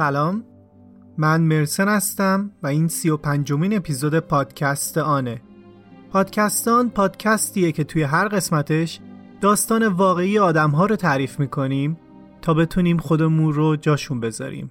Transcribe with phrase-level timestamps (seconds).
[0.00, 0.44] سلام.
[1.18, 5.42] من مرسن هستم و این سی و پنجمین اپیزود پادکست آنه.
[6.12, 9.00] پادکستان پادکستیه که توی هر قسمتش
[9.40, 11.98] داستان واقعی آدم ها رو تعریف می‌کنیم
[12.42, 14.70] تا بتونیم خودمون رو جاشون بذاریم.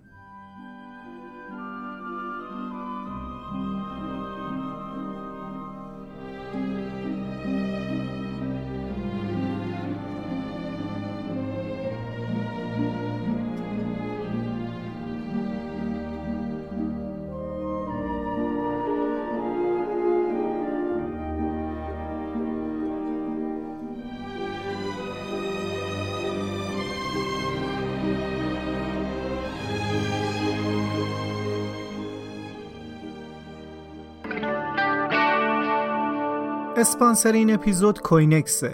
[36.80, 38.74] اسپانسر این اپیزود کوینکسه.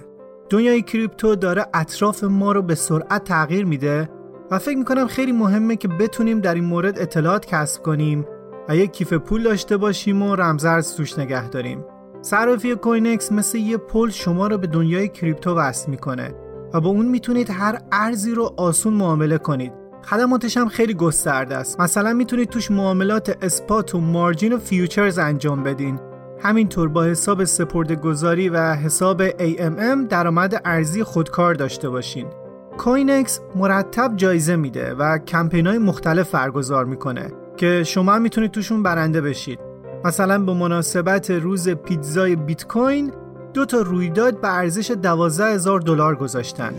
[0.50, 4.10] دنیای کریپتو داره اطراف ما رو به سرعت تغییر میده
[4.52, 8.26] و فکر می‌کنم خیلی مهمه که بتونیم در این مورد اطلاعات کسب کنیم
[8.70, 11.85] و یک کیف پول داشته باشیم و رمزارز توش نگه داریم.
[12.21, 16.35] صرافی کوینکس مثل یه پل شما رو به دنیای کریپتو وصل می‌کنه
[16.74, 19.74] و با اون می‌تونید هر ارزی رو آسون معامله کنید.
[20.04, 21.79] خدماتش هم خیلی گسترده است.
[21.79, 25.99] مثلا می‌تونید توش معاملات spot و margin و futures انجام بدین.
[26.40, 32.28] همینطور با حساب سپرده گذاری و حساب AMM درآمد ارزی خودکار داشته باشین.
[32.78, 39.22] کوینکس مرتب جایزه میده و کمپین های مختلف برگزار می‌کنه که شما می‌تونید توشون برنده
[39.22, 39.60] بشید.
[40.06, 43.12] مثلا به مناسبت روز پیتزای بیت کوین
[43.54, 46.74] دو تا رویداد به ارزش 12 هزار دلار گذاشتن.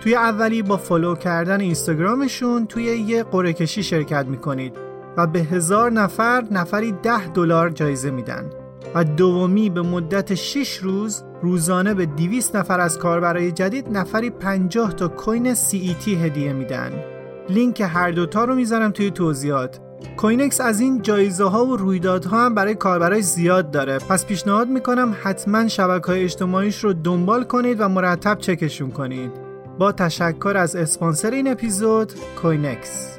[0.00, 4.76] توی اولی با follow کردن اینستاگرامشون توی یه قرعه کشی شرکت می‌کنید
[5.16, 8.61] و به هزار نفر نفری 10 دلار جایزه میدن.
[8.94, 14.92] و دومی به مدت 6 روز روزانه به 200 نفر از کاربرای جدید نفری 50
[14.94, 16.92] تا coin CET هدیه میدن.
[17.48, 19.80] لینک هر دوتا رو می‌ذارم توی توضیحات.
[20.16, 25.16] کوینکس از این جایزه ها و رویدادها هم برای کاربرای زیاد داره پس پیشنهاد می‌کنم
[25.22, 29.30] حتما شبکه های اجتماعیش رو دنبال کنید و مرتب چکشون کنید
[29.78, 32.12] با تشکر از اسپانسر این اپیزود
[32.42, 33.18] کوینکس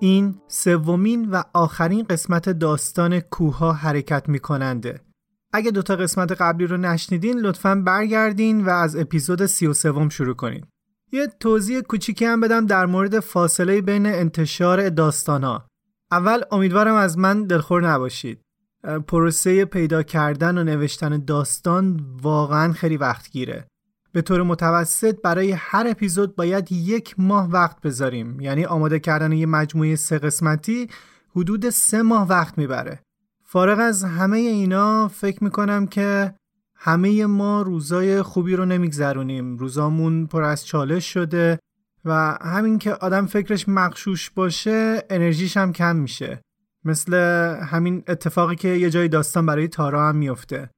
[0.00, 5.00] این سومین و آخرین قسمت داستان کوها حرکت می کننده.
[5.52, 10.34] اگه دوتا قسمت قبلی رو نشنیدین لطفا برگردین و از اپیزود سی و سوم شروع
[10.34, 10.64] کنین.
[11.12, 15.66] یه توضیح کوچیکی هم بدم در مورد فاصله بین انتشار داستان ها.
[16.10, 18.40] اول امیدوارم از من دلخور نباشید.
[19.08, 23.68] پروسه پیدا کردن و نوشتن داستان واقعا خیلی وقت گیره.
[24.12, 28.40] به طور متوسط برای هر اپیزود باید یک ماه وقت بذاریم.
[28.40, 30.88] یعنی آماده کردن یه مجموعه سه قسمتی
[31.36, 33.00] حدود سه ماه وقت می‌بره.
[33.44, 36.34] فارغ از همه اینا فکر می‌کنم که
[36.74, 39.56] همه ما روزای خوبی رو نمیگذرونیم.
[39.56, 41.58] روزامون پر از چالش شده
[42.04, 46.40] و همین که آدم فکرش مخشوش باشه انرژیش هم کم میشه.
[46.84, 47.14] مثل
[47.64, 50.70] همین اتفاقی که یه جای داستان برای تارا هم میفته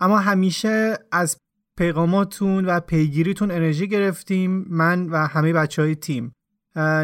[0.00, 1.36] اما همیشه از
[1.76, 6.32] پیغاماتون و پیگیریتون انرژی گرفتیم من و همه بچه های تیم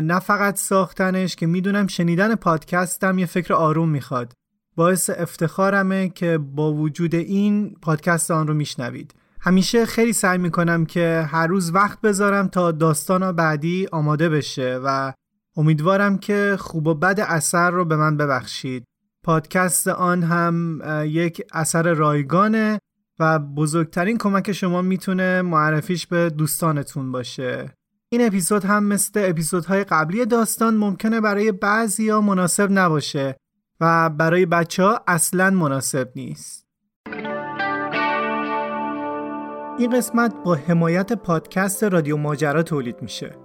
[0.02, 4.32] نه فقط ساختنش که می‌دونم شنیدن پادکستم یه فکر آروم می‌خواد.
[4.76, 9.14] باعث افتخارمه که با وجود این پادکست آن رو میشنوید.
[9.40, 15.12] همیشه خیلی سعی می‌کنم که هر روز وقت بذارم تا داستان بعدی آماده بشه و
[15.56, 18.84] امیدوارم که خوب و بد اثر رو به من ببخشید.
[19.24, 22.80] پادکست آن هم یک اثر رایگانه
[23.20, 27.74] و بزرگترین کمک شما می‌تونه معرفیش به دوستانتون باشه.
[28.08, 33.36] این اپیزود هم مثل اپیزودهای قبلی داستان ممکنه برای بعضی مناسب نباشه
[33.80, 36.66] و برای بچه ها اصلا مناسب نیست.
[39.78, 43.36] این قسمت با حمایت پادکست رادیو ماجرا تولید میشه.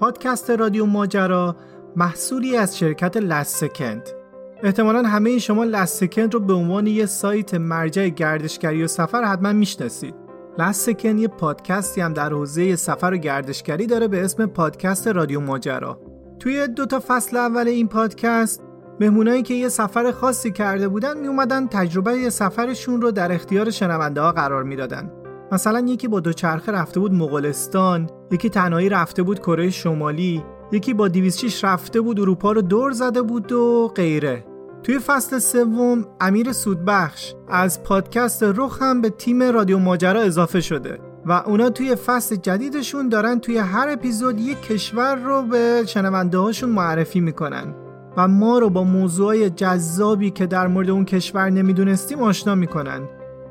[0.00, 1.56] پادکست رادیو ماجرا
[1.96, 4.17] محصولی از شرکت لست سکند
[4.62, 10.14] احتمالا همه شما لست رو به عنوان یه سایت مرجع گردشگری و سفر حتما می‌شناسید.
[10.58, 16.00] لست یه پادکستی هم در حوزه سفر و گردشگری داره به اسم پادکست رادیو ماجرا.
[16.38, 18.62] توی دو تا فصل اول این پادکست
[19.00, 24.20] مهمونایی که یه سفر خاصی کرده بودن می اومدن تجربه سفرشون رو در اختیار شنونده
[24.20, 25.10] ها قرار می‌دادن.
[25.52, 31.08] مثلا یکی با دوچرخه رفته بود مغولستان، یکی تنهایی رفته بود کره شمالی، یکی با
[31.08, 34.44] 206 رفته بود اروپا رو دور زده بود و غیره.
[34.82, 40.98] توی فصل سوم امیر سودبخش از پادکست رخ هم به تیم رادیو ماجرا اضافه شده
[41.26, 46.70] و اونا توی فصل جدیدشون دارن توی هر اپیزود یک کشور رو به شنونده هاشون
[46.70, 47.74] معرفی می‌کنن
[48.16, 53.00] و ما رو با موضوعای جذابی که در مورد اون کشور نمی‌دونستیم آشنا می‌کنن.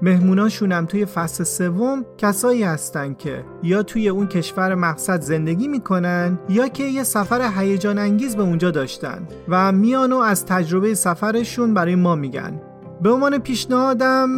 [0.02, 6.68] مهموناشونم توی فصل سوم کسایی هستن که یا توی اون کشور مقصد زندگی می‌کنن یا
[6.68, 11.96] که یه سفر هیجان انگیز به اونجا داشتن و میان و از تجربه سفرشون برای
[11.96, 12.62] ما میگن.
[13.02, 14.30] به عنوان پیشنهادم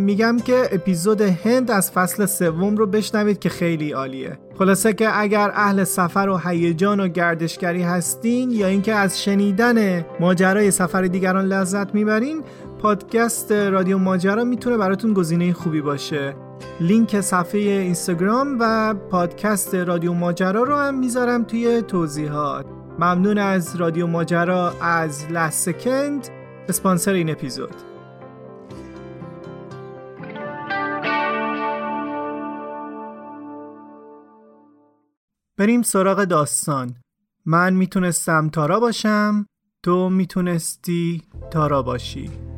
[0.00, 4.38] میگم که اپیزود هند از فصل سوم رو بشنوید که خیلی عالیه.
[4.58, 10.70] خلاصه که اگر اهل سفر و هیجان و گردشگری هستین یا اینکه از شنیدن ماجرای
[10.70, 12.42] سفر دیگران لذت می‌برین
[12.80, 16.36] پادکست رادیو ماجرا می‌تونه براتون گزینه خوبی باشه.
[16.80, 22.66] لینک صفحه اینستاگرام و پادکست رادیو ماجرا رو هم می‌ذارم توی توضیحات.
[22.98, 26.28] ممنون از رادیو ماجرا از لسکند
[26.68, 27.74] اسپانسر این اپیزود.
[35.58, 36.94] بریم سراغ داستان.
[37.46, 39.46] من می‌تونستم تارا باشم
[39.82, 42.49] تو می‌تونستی تارا باشی.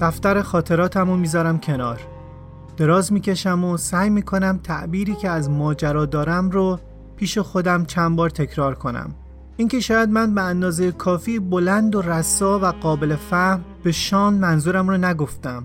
[0.00, 2.00] دفتر خاطراتم رو می‌ذارم کنار.
[2.76, 6.78] دراز می‌کشم و سعی می‌کنم تعبیری که از ماجرا دارم رو
[7.16, 9.14] پیش خودم چند بار تکرار کنم.
[9.56, 14.88] اینکه شاید من به اندازه کافی بلند و رسا و قابل فهم به شان منظورم
[14.88, 15.64] رو نگفتم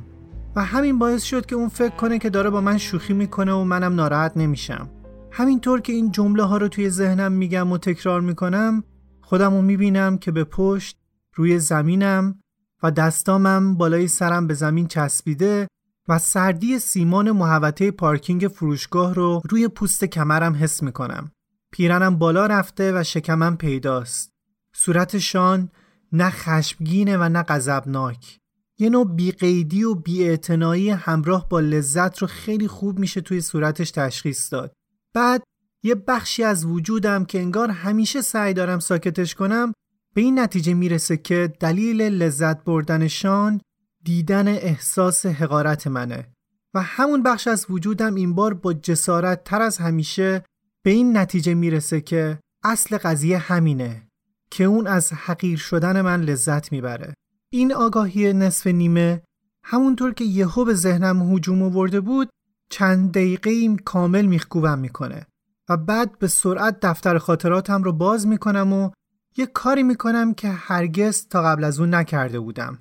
[0.56, 3.64] و همین باعث شد که اون فکر کنه که داره با من شوخی می‌کنه و
[3.64, 4.90] منم ناراحت نمیشم.
[5.32, 8.84] همینطور که این جمله ها رو توی ذهنم میگم و تکرار می‌کنم
[9.22, 10.98] خودم رو می‌بینم که به پشت
[11.36, 12.40] روی زمینم
[12.86, 15.68] و دستامم بالای سرم به زمین چسبیده
[16.08, 21.32] و سردی سیمان محوطه پارکینگ فروشگاه رو روی پوست کمرم حس می‌کنم.
[21.72, 24.32] پیرنم بالا رفته و شکمم پیداست.
[24.76, 25.70] صورت شان
[26.12, 28.40] نه خشمگینه و نه غضبناک.
[28.80, 34.54] یه نوع بیقیدی و بیاعتنایی همراه با لذت رو خیلی خوب میشه توی صورتش تشخیص
[34.54, 34.74] داد.
[35.14, 35.44] بعد
[35.84, 39.74] یه بخشی از وجودم که انگار همیشه سعی دارم ساکتش کنم
[40.16, 43.62] به این نتیجه می‌رسه که دلیل لذت بردنشان
[44.04, 46.28] دیدن احساس حقارت منه.
[46.74, 50.44] و همون بخش از وجودم این بار با جسارت تر از همیشه
[50.84, 54.08] به این نتیجه می‌رسه که اصل قضیه همینه
[54.52, 57.14] که اون از حقیر شدن من لذت می‌بره.
[57.50, 59.22] این آگاهی نصف نیمه
[59.64, 62.30] همونطور که یهو به ذهنم هجوم آورده بود
[62.70, 65.26] چند دقیقه ایم کامل میخکوبم می‌کنه
[65.70, 68.92] و بعد به سرعت دفتر خاطراتم رو باز می‌کنم و
[69.38, 72.78] یه کاری می‌کنم که هرگز تا قبل از اون نکرده بودم.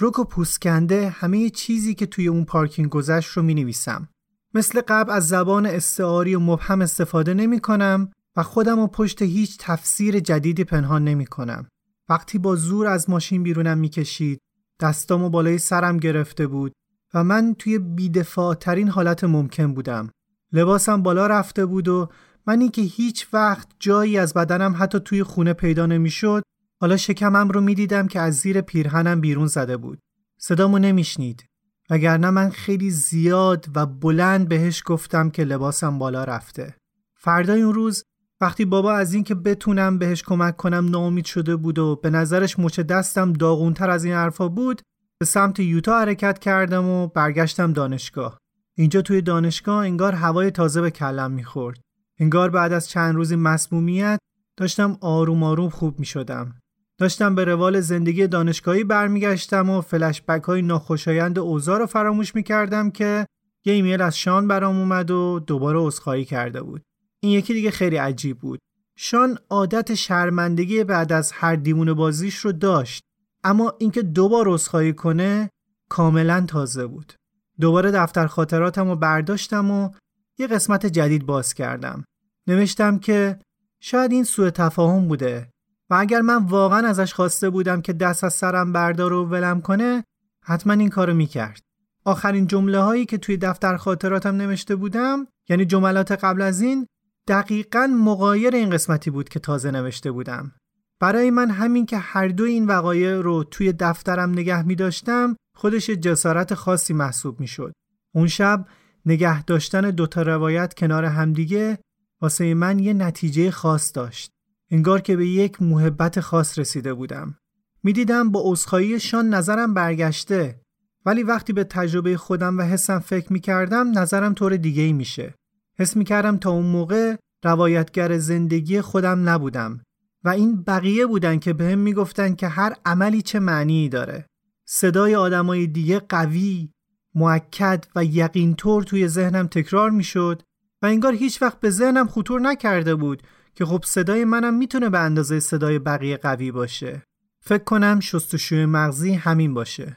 [0.00, 4.08] رک و پوسکنده همه چیزی که توی اون پارکینگ گذشت رو می‌نویسم.
[4.54, 9.56] مثل قبل از زبان استعاری و مبهم استفاده نمی کنم و خودم و پشت هیچ
[9.60, 11.68] تفسیر جدیدی پنهان نمی کنم.
[12.08, 14.40] وقتی با زور از ماشین بیرونم می‌کشید
[14.80, 16.72] دستامو بالای سرم گرفته بود
[17.14, 20.10] و من توی بیدفاع ترین حالت ممکن بودم.
[20.52, 22.08] لباسم بالا رفته بود و
[22.48, 26.42] منی که هیچ وقت جایی از بدنم حتی توی خونه پیدا نمی‌شد
[26.80, 29.98] حالا شکمم رو می‌دیدم که از زیر پیرهنم بیرون زده بود.
[30.38, 31.44] صدامو نمیشنید.
[31.90, 36.76] وگرنه من خیلی زیاد و بلند بهش گفتم که لباسم بالا رفته.
[37.16, 38.02] فردای اون روز
[38.40, 42.80] وقتی بابا از اینکه بتونم بهش کمک کنم ناامید شده بود و به نظرش مچ
[42.80, 44.82] دستم داغونتر از این حرفا بود
[45.18, 48.38] به سمت یوتا حرکت کردم و برگشتم دانشگاه.
[48.76, 51.87] اینجا توی دانشگاه انگار هوای تازه به کلم می‌خورد.
[52.18, 54.18] انگار بعد از چند روزی مسمومیت
[54.56, 56.54] داشتم آروم آروم خوب می شدم.
[56.98, 62.90] داشتم به روال زندگی دانشگاهی برمیگشتم و فلشبک های ناخوشایند اوضاع رو فراموش می کردم
[62.90, 63.26] که
[63.64, 66.82] یه ایمیل از شان برام اومد و دوباره عذرخواهی کرده بود.
[67.20, 68.58] این یکی دیگه خیلی عجیب بود.
[68.96, 73.02] شان عادت شرمندگی بعد از هر دیمون بازیش رو داشت
[73.44, 75.50] اما اینکه دوبار عذرخواهی کنه
[75.88, 77.12] کاملا تازه بود.
[77.60, 79.90] دوباره دفتر خاطراتم رو برداشتم و
[80.38, 82.04] یه قسمت جدید باز کردم.
[82.48, 83.38] نوشتم که
[83.80, 85.48] شاید این سوء تفاهم بوده
[85.90, 90.04] و اگر من واقعا ازش خواسته بودم که دست از سرم بردار و ولم کنه
[90.44, 91.62] حتما این کارو می‌کرد.
[92.04, 96.86] آخرین جمله هایی که توی دفتر خاطراتم نوشته بودم یعنی جملات قبل از این
[97.28, 100.52] دقیقا مقایر این قسمتی بود که تازه نوشته بودم.
[101.00, 105.90] برای من همین که هر دو این وقایع رو توی دفترم نگه می داشتم خودش
[105.90, 107.72] جسارت خاصی محسوب می شد.
[108.14, 108.66] اون شب
[109.06, 111.78] نگه داشتن دوتا روایت کنار همدیگه
[112.20, 114.30] واسه من یه نتیجه خاص داشت.
[114.70, 117.38] انگار که به یک محبت خاص رسیده بودم.
[117.82, 118.54] می‌دیدم با
[119.00, 120.60] شان نظرم برگشته
[121.06, 125.34] ولی وقتی به تجربه خودم و حسم فکر می‌کردم نظرم طور دیگه ای میشه.
[125.78, 129.80] حس می‌کردم تا اون موقع روایتگر زندگی خودم نبودم.
[130.24, 134.26] و این بقیه بودن که بهم می‌گفتن که هر عملی چه معنی داره
[134.66, 136.70] صدای آدمای دیگه قوی
[137.14, 140.42] معکد و یقینطور توی ذهنم تکرار می‌شد
[140.82, 143.22] و انگار هیچ وقت به ذهنم خطور نکرده بود
[143.54, 147.02] که خب صدای منم می‌تونه به اندازه صدای بقیه قوی باشه.
[147.40, 149.96] فکر کنم شستشوی مغزی همین باشه.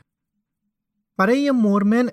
[1.17, 1.51] برای یه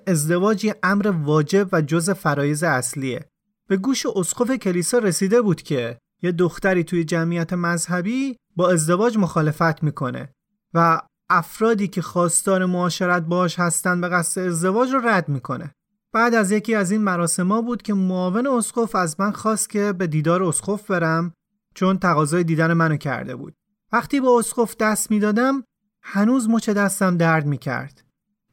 [0.07, 3.25] ازدواج امر واجب و جز فرایز اصلیه.
[3.67, 9.83] به گوش اسقف کلیسا رسیده بود که یه دختری توی جمعیت مذهبی با ازدواج مخالفت
[9.83, 10.29] می‌کنه
[10.73, 15.71] و افرادی که خواستار معاشرت باش هستن به قصد ازدواج رو رد می‌کنه.
[16.13, 20.07] بعد از یکی از این مراسما بود که معاون اسقف از من خواست که به
[20.07, 21.33] دیدار اسقف برم
[21.75, 23.53] چون تقاضای دیدن منو کرده بود.
[23.91, 25.63] وقتی به اسقف دست می‌دادم
[26.03, 28.03] هنوز مچ دستم درد می‌کرد.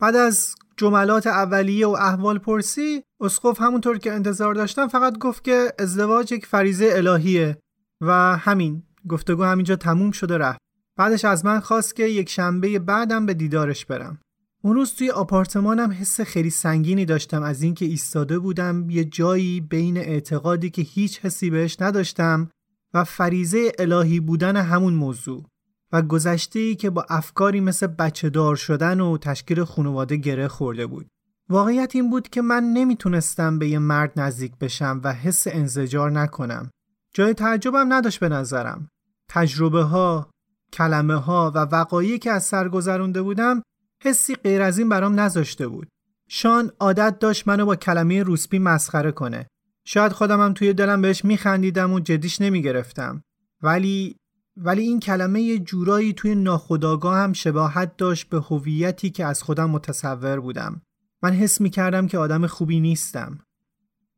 [0.01, 5.73] بعد از جملات اولیه و احوال پرسی اسقف همونطور که انتظار داشتم فقط گفت که
[5.79, 7.59] ازدواج یک فریزه الهیه
[8.01, 10.59] و همین گفتگو همینجا تموم شده رفت.
[10.97, 14.19] بعدش از من خواست که یک شنبه بعدم به دیدارش برم.
[14.67, 19.97] اون روز توی آپارتمانم حس خیلی سنگینی داشتم از اینکه ایستاده بودم یه جایی بین
[19.97, 22.49] اعتقادی که هیچ حسی بهش نداشتم
[22.95, 25.45] و فریزه الهی بودن همون موضوع
[25.93, 31.07] و گذشته که با افکاری مثل بچه دار شدن و تشکیل خانواده گره خورده بود.
[31.49, 36.71] واقعیت این بود که من نمی‌تونستم به یه مرد نزدیک بشم و حس انزجار نکنم.
[37.15, 38.89] جای تعجبم نداشت به نظرم.
[39.29, 40.31] تجربه ها،
[40.73, 43.63] کلمه ها و وقایعی که از سر گذرونده بودم
[44.03, 45.89] حسی غیر از این برام نذاشته بود.
[46.29, 49.47] شان عادت داشت منو با کلمه روسپی مسخره کنه.
[49.87, 53.23] شاید خودمم توی دلم بهش میخندیدم و جدیش نمی‌گرفتم.
[53.63, 54.17] ولی
[54.57, 60.41] ولی این کلمه جورایی توی ناخودآگاه هم شباهت داشت به هویتی که از خودم متصور
[60.41, 60.83] بودم.
[61.23, 63.39] من حس می کردم که آدم خوبی نیستم.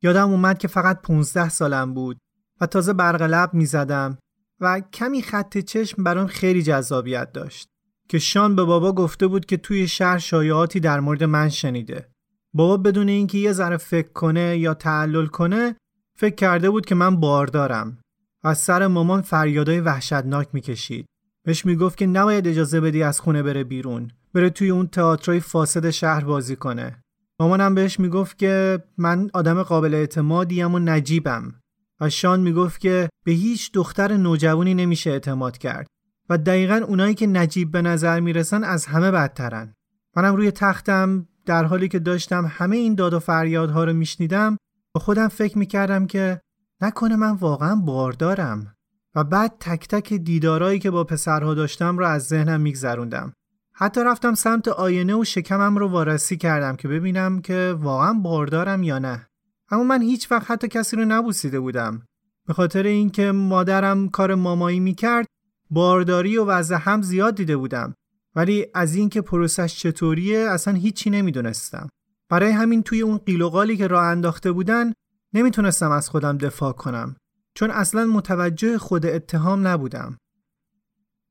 [0.02, 2.18] یادم اومد که فقط 15 سالم بود
[2.60, 4.18] و تازه برق لب می زدم
[4.60, 7.68] و کمی خط چشم برام خیلی جذابیت داشت
[8.08, 12.08] که شان به بابا گفته بود که توی شهر شایعاتی در مورد من شنیده.
[12.52, 15.76] بابا بدون اینکه یه ذره فکر کنه یا تعلل کنه
[16.16, 17.98] فکر کرده بود که من باردارم.
[18.42, 21.06] از سر مامان فریادای وحشتناک می‌کشید.
[21.44, 24.10] بهش می‌گفت که نباید اجازه بدی از خونه بره بیرون.
[24.34, 27.02] بره توی اون تئاترای فاسد شهر بازی کنه.
[27.40, 31.54] مامانم بهش می‌گفت که من آدم قابل اعتمادیم و نجیبم.
[32.00, 35.86] و شان می‌گفت که به هیچ دختر نوجوانی نمیشه اعتماد کرد.
[36.28, 39.74] و دقیقا اونایی که نجیب به نظر می‌رسن از همه بدترن.
[40.16, 44.56] منم روی تختم در حالی که داشتم همه این داد و فریادها رو میشنیدم
[44.94, 46.40] با خودم فکر می‌کردم که
[46.80, 48.74] نکنه من واقعا باردارم
[49.14, 53.32] و بعد تک تک دیدارایی که با پسرها داشتم رو از ذهنم میگذروندم.
[53.72, 58.98] حتی رفتم سمت آینه و شکمم رو وارسی کردم که ببینم که واقعا باردارم یا
[58.98, 59.28] نه.
[59.70, 62.02] اما من هیچ وقت حتی کسی رو نبوسیده بودم.
[62.46, 65.26] به خاطر اینکه مادرم کار مامایی می‌کرد
[65.70, 67.94] بارداری و وضع هم زیاد دیده بودم
[68.34, 71.88] ولی از اینکه پروسش چطوریه اصلا هیچی نمی‌دونستم
[72.28, 74.92] برای همین توی اون قیل که راه انداخته بودن
[75.34, 77.16] نمی‌تونستم از خودم دفاع کنم
[77.54, 80.18] چون اصلا متوجه خود اتهام نبودم.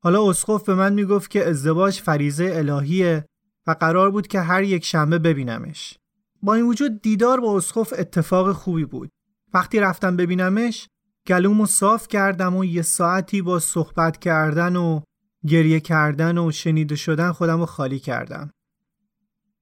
[0.02, 3.24] حالا اسقف به من می‌گفت که ازدواج فریزه الهیه
[3.66, 5.98] و قرار بود که هر یک شنبه ببینمش.
[6.42, 9.10] با این وجود دیدار با اسقف اتفاق خوبی بود.
[9.54, 10.88] وقتی رفتم ببینمش
[11.26, 15.00] گلومو صاف کردم و یه ساعتی با صحبت کردن و
[15.46, 18.50] گریه کردن و شنیده شدن خودم رو خالی کردم.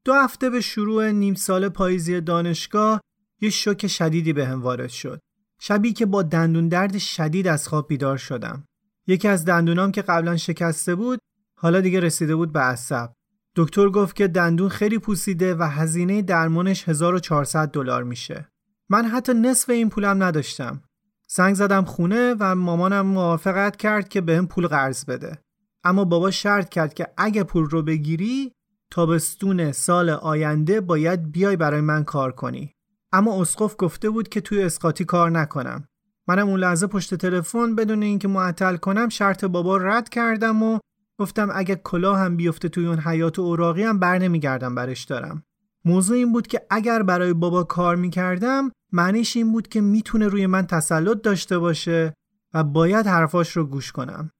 [0.05, 3.01] دو هفته به شروع نیم سال پاییزی دانشگاه
[3.41, 5.21] یه شوک شدیدی به هم وارد شد.
[5.61, 8.65] شبی که با دندون درد شدید از خواب بیدار شدم.
[9.07, 11.19] یکی از دندونام که قبلا شکسته بود
[11.59, 13.13] حالا دیگه رسیده بود به عصب.
[13.57, 18.49] دکتر گفت که دندون خیلی پوسیده و هزینه درمانش 1400 دلار میشه.
[18.89, 20.83] من حتی نصف این پولم نداشتم.
[21.28, 25.38] زنگ زدم خونه و مامانم موافقت کرد که بهم پول قرض بده.
[25.85, 28.52] اما بابا شرط کرد که اگه پول رو بگیری
[28.90, 32.76] تابستون سال آینده باید بیای برای من کار کنی.
[33.12, 35.88] اما اسقف گفته بود که توی اسقاطی کار نکنم
[36.28, 40.78] منم اون لحظه پشت تلفن بدون اینکه معطل کنم شرط بابا رد کردم و
[41.18, 45.42] گفتم اگه کلاه هم بیفته توی اون حیات اوراقی هم بر نمیگردم برش دارم
[45.87, 50.47] موضوع این بود که اگر برای بابا کار می‌کردم معنیش این بود که می‌تونه روی
[50.47, 52.14] من تسلط داشته باشه
[52.55, 54.31] و باید حرفاش رو گوش کنم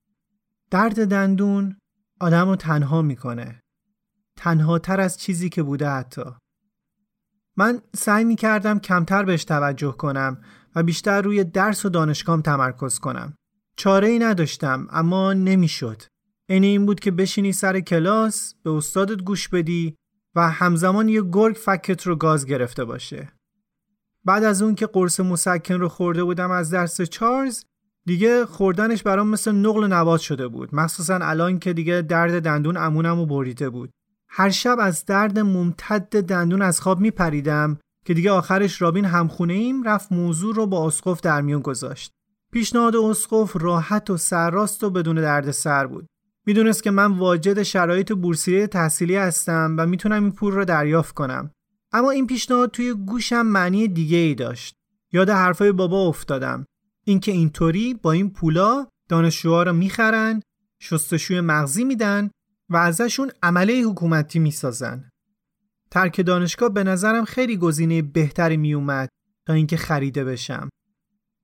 [0.71, 1.77] درد دندون
[2.21, 3.61] آدم رو تنها می‌کنه
[4.37, 6.23] تنها تر از چیزی که بوده حتی
[7.57, 10.41] من سعی می کردم کمتر بهش توجه کنم
[10.75, 13.35] و بیشتر روی درس و دانشگاهم تمرکز کنم.
[13.77, 16.03] چاره ای نداشتم اما نمی‌شد.
[16.49, 19.97] این این بود که بشینی سر کلاس به استادت گوش بدی
[20.37, 23.33] و همزمان یه گرگ فکت رو گاز گرفته باشه.
[24.25, 27.65] بعد از اون که قرص مسکن رو خورده بودم از درس چارلز
[28.07, 30.75] دیگه خوردنش برام مثل نقل نبات شده بود.
[30.75, 33.91] مخصوصا الان که دیگه درد دندون امونم و بریده بود.
[34.29, 39.83] هر شب از درد ممتد دندون از خواب میپریدم که دیگه آخرش رابین همخونه ایم
[39.83, 42.13] رفت موضوع رو با اسقف در میون گذاشت.
[42.53, 46.07] پیشنهاد اسقف راحت و سرراست و بدون درد سر بود.
[46.47, 51.51] می‌دونست که من واجد شرایط بورسیه تحصیلی هستم و می‌تونم این پول رو دریافت کنم.
[51.93, 54.75] اما این پیشنهاد توی گوشم معنی دیگه ای داشت.
[55.13, 56.65] یاد حرفای بابا افتادم.
[57.05, 60.43] اینکه اینطوری با این پولا دانشجوها رو می‌خرن
[60.83, 62.31] شستشوی مغزی میدن
[62.71, 65.11] و ازشون عمله حکومتی می‌سازن.
[65.91, 69.09] ترک دانشگاه به نظرم خیلی گزینه بهتری میومد
[69.47, 70.69] تا اینکه خریده بشم.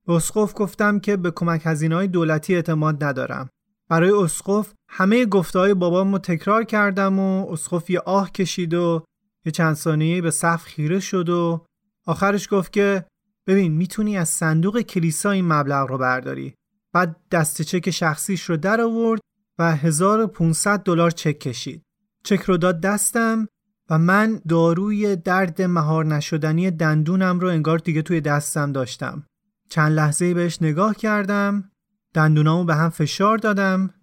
[0.07, 3.49] به اسقف گفتم که به کمک هزینه های دولتی اعتماد ندارم.
[3.93, 9.03] برای اسقف همه گفته های بابامو تکرار کردم و اسقف یه آه کشید و
[9.45, 11.65] یه چند ثانیه به صف خیره شد و
[12.05, 13.05] آخرش گفت که
[13.47, 16.53] ببین می‌تونی از صندوق کلیسا این مبلغ رو برداری.
[16.93, 19.21] بعد دست چک شخصیش رو در آورد
[19.59, 21.81] و 1500 دلار چک کشید.
[22.23, 23.47] چک رو داد دستم
[23.89, 29.23] و من داروی درد مهار نشدنی دندونم رو انگار دیگه توی دستم داشتم.
[29.69, 31.72] چند لحظه بهش نگاه کردم.
[32.13, 33.93] دندونامو به هم فشار دادم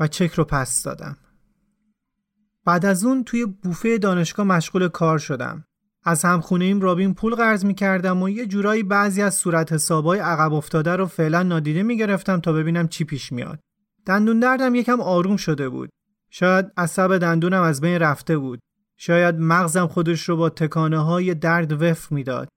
[0.00, 1.16] و چک رو پس دادم
[2.64, 5.64] بعد از اون توی بوفه دانشگاه مشغول کار شدم
[6.04, 10.18] از همخونه ایم رابین پول قرض می کردم و یه جورایی بعضی از صورت حسابای
[10.18, 13.60] عقب افتاده رو فعلا نادیده می گرفتم تا ببینم چی پیش میاد.
[14.06, 15.90] دندون دردم یکم آروم شده بود.
[16.30, 18.60] شاید عصب دندونم از بین رفته بود.
[18.96, 22.48] شاید مغزم خودش رو با تکانه های درد وفق می‌داد.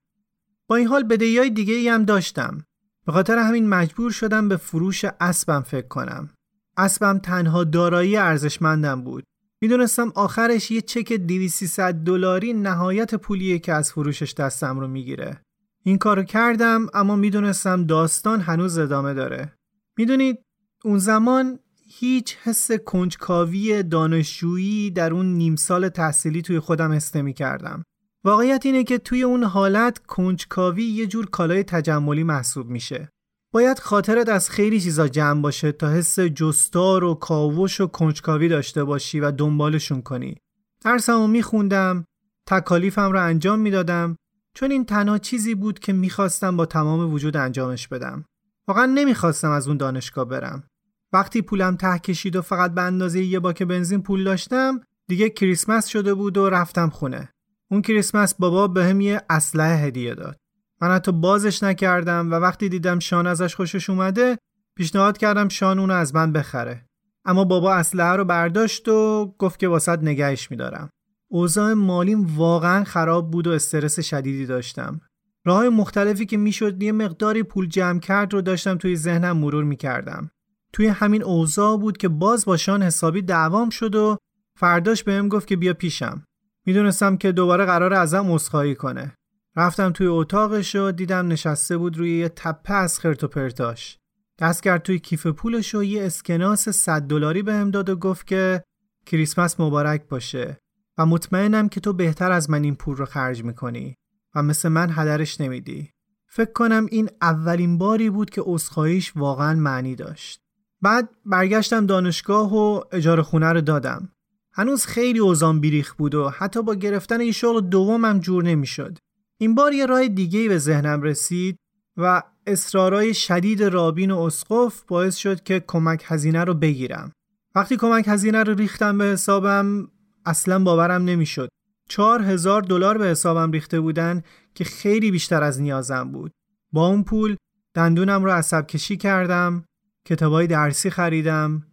[0.68, 2.64] با این حال بدهی های دیگه ای هم داشتم.
[3.06, 6.30] به خاطر همین مجبور شدم به فروش اسبم فکر کنم.
[6.76, 9.24] اسبم تنها دارایی ارزشمندم بود.
[9.62, 15.40] می‌دونستم آخرش یه چک 2300 دلاری نهایت پولیه که از فروشش دستم رو می‌گیره.
[15.84, 19.52] این کارو کردم اما می‌دونستم داستان هنوز ادامه داره.
[19.98, 20.38] می‌دونید
[20.84, 27.32] اون زمان هیچ حس کنجکاوی دانشجویی در اون نیم سال تحصیلی توی خودم حس می
[27.32, 27.82] کردم.
[28.24, 33.08] واقعیت اینه که توی اون حالت کنجکاوی یه جور کالای تجملی محسوب میشه.
[33.52, 38.84] باید خاطرت از خیلی چیزا جمع باشه تا حس جستار و کاوش و کنجکاوی داشته
[38.84, 40.36] باشی و دنبالشون کنی.
[40.84, 42.04] درسمو میخوندم،
[42.46, 44.16] تکالیفم رو انجام می‌دادم
[44.54, 48.24] چون این تنها چیزی بود که می‌خواستم با تمام وجود انجامش بدم.
[48.68, 50.64] واقعا نمی‌خواستم از اون دانشگاه برم.
[51.12, 55.86] وقتی پولم ته کشید و فقط به اندازه یه باک بنزین پول داشتم دیگه کریسمس
[55.86, 57.33] شده بود و رفتم خونه.
[57.74, 60.36] اون کریسمس بابا به یه اسلحه هدیه داد.
[60.80, 64.38] من حتی بازش نکردم و وقتی دیدم شان ازش خوشش اومده
[64.76, 66.86] پیشنهاد کردم شان اونو از من بخره.
[67.24, 70.90] اما بابا اسلحه رو برداشت و گفت که واسط نگهش میدارم.
[71.28, 75.00] اوضاع مالیم واقعا خراب بود و استرس شدیدی داشتم.
[75.44, 80.30] راه مختلفی که می‌شد یه مقداری پول جمع کرد رو داشتم توی ذهنم مرور می‌کردم.
[80.72, 84.16] توی همین اوضاع بود که باز با شان حسابی دعوام شد و
[84.58, 86.24] فرداش بهم گفت که بیا پیشم.
[86.66, 89.14] می‌دونستم که دوباره قرار ازم عذرخواهی کنه
[89.56, 93.98] رفتم توی اتاقش و دیدم نشسته بود روی یه تپه از خرت و پرتاش.
[94.38, 98.62] دست کرد توی کیف پولش و یه اسکناس 100 دلاری بهم داد و گفت که
[99.06, 100.58] کریسمس مبارک باشه
[100.98, 103.94] و مطمئنم که تو بهتر از من این پول رو خرج می‌کنی
[104.34, 105.90] و مثل من هدرش نمیدی.
[106.28, 110.40] فکر کنم این اولین باری بود که عذرخواهیش واقعا معنی داشت.
[110.82, 114.08] بعد برگشتم دانشگاه و اجاره خونه رو دادم.
[114.56, 118.98] هنوز خیلی اوزان بیریخ بود و حتی با گرفتن این شغل دومم جور نمی‌شد.
[119.38, 121.56] این بار یه راه دیگه به ذهنم رسید
[121.96, 127.12] و اصرارای شدید رابین و اسقف باعث شد که کمک هزینه رو بگیرم.
[127.54, 129.88] وقتی کمک هزینه رو ریختم به حسابم
[130.26, 131.48] اصلا باورم نمی‌شد.
[131.88, 134.22] چهار هزار دلار به حسابم ریخته بودن
[134.54, 136.32] که خیلی بیشتر از نیازم بود.
[136.72, 137.36] با اون پول
[137.74, 139.64] دندونم رو عصب کشی کردم،
[140.06, 141.66] کتابای درسی خریدم،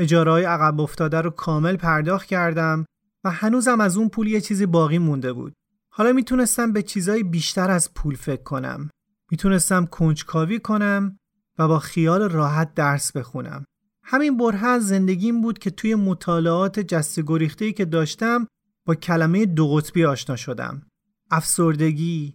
[0.00, 2.84] اجارای عقب افتاده رو کامل پرداخت کردم
[3.24, 5.52] و هنوزم از اون پول یه چیزی باقی مونده بود.
[5.92, 8.90] حالا می‌تونستم به چیزای بیشتر از پول فکر کنم.
[9.30, 11.18] می‌تونستم کنجکاوی کنم
[11.58, 13.64] و با خیال راحت درس بخونم.
[14.04, 18.46] همین بره از زندگیم بود که توی مطالعات جست گریخته‌ای که داشتم
[18.86, 20.82] با کلمه دو قطبی آشنا شدم.
[21.30, 22.34] افسردگی،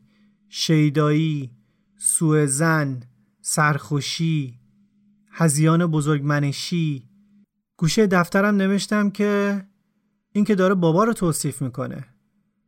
[0.50, 1.52] شیدایی،
[1.98, 3.04] سوء زن،
[3.42, 4.60] سرخوشی،
[5.32, 7.15] هزیان بزرگمنشی.
[7.78, 9.62] گوشه دفترم نوشتم که
[10.32, 12.06] این که داره بابا رو توصیف می‌کنه.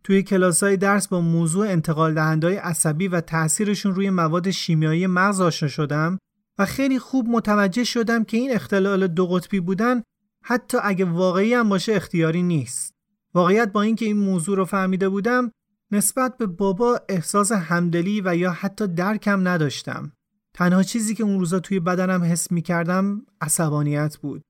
[0.03, 5.41] توی کلاس های درس با موضوع انتقال دهندهای عصبی و تاثیرشون روی مواد شیمیایی مغز
[5.41, 6.17] آشنا شدم
[6.57, 10.03] و خیلی خوب متوجه شدم که این اختلال دو قطبی بودن
[10.43, 12.93] حتی اگه واقعی هم باشه اختیاری نیست.
[13.33, 15.51] واقعیت با اینکه این موضوع رو فهمیده بودم
[15.91, 20.11] نسبت به بابا احساس همدلی و یا حتی درکم نداشتم.
[20.53, 24.41] تنها چیزی که اون روزا توی بدنم حس می کردم عصبانیت بود.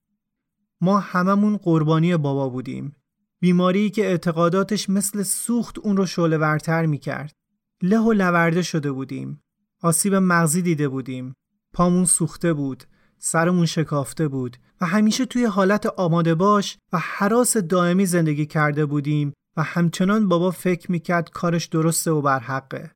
[0.81, 2.95] ما هممون قربانی بابا بودیم.
[3.39, 7.33] بیماری که اعتقاداتش مثل سوخت اون رو شعله ورتر می کرد.
[7.81, 9.41] له و لورده شده بودیم.
[9.81, 11.35] آسیب مغزی دیده بودیم.
[11.73, 12.83] پامون سوخته بود.
[13.19, 19.33] سرمون شکافته بود و همیشه توی حالت آماده باش و حراس دائمی زندگی کرده بودیم
[19.57, 22.91] و همچنان بابا فکر می‌کرد کارش درسته و برحقه.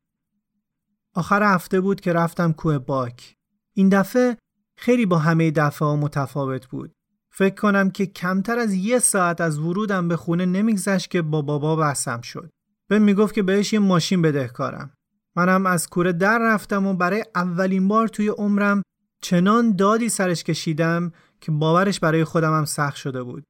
[1.13, 3.35] آخر هفته بود که رفتم کوه باک.
[3.73, 4.37] این دفعه
[4.75, 6.91] خیلی با همه دفعه متفاوت بود.
[7.33, 11.75] فکر کنم که کمتر از یه ساعت از ورودم به خونه نمیگذشت که با بابا
[11.75, 12.49] بحثم شد.
[12.87, 14.93] به می‌گفت که بهش یه ماشین بدهکارم.
[15.35, 18.81] منم از کوره در رفتم و برای اولین بار توی عمرم
[19.21, 23.43] چنان دادی سرش کشیدم که باورش برای خودم هم سخت شده بود.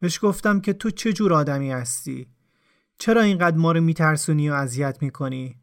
[0.00, 2.26] بهش گفتم که تو چه جور آدمی هستی؟
[2.98, 5.56] چرا اینقدر ما رو میترسونی و اذیت می‌کنی؟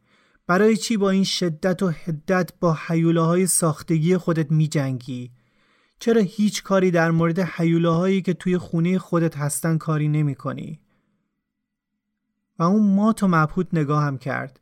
[0.48, 5.32] برای چی با این شدت و حدت با حیوله های ساختگی خودت میجنگی؟
[6.04, 10.80] چرا هیچ کاری در مورد حیوله هایی که توی خونه خودت هستن کاری نمی کنی؟
[12.60, 14.60] و اون مات و مبهوت نگاهم کرد.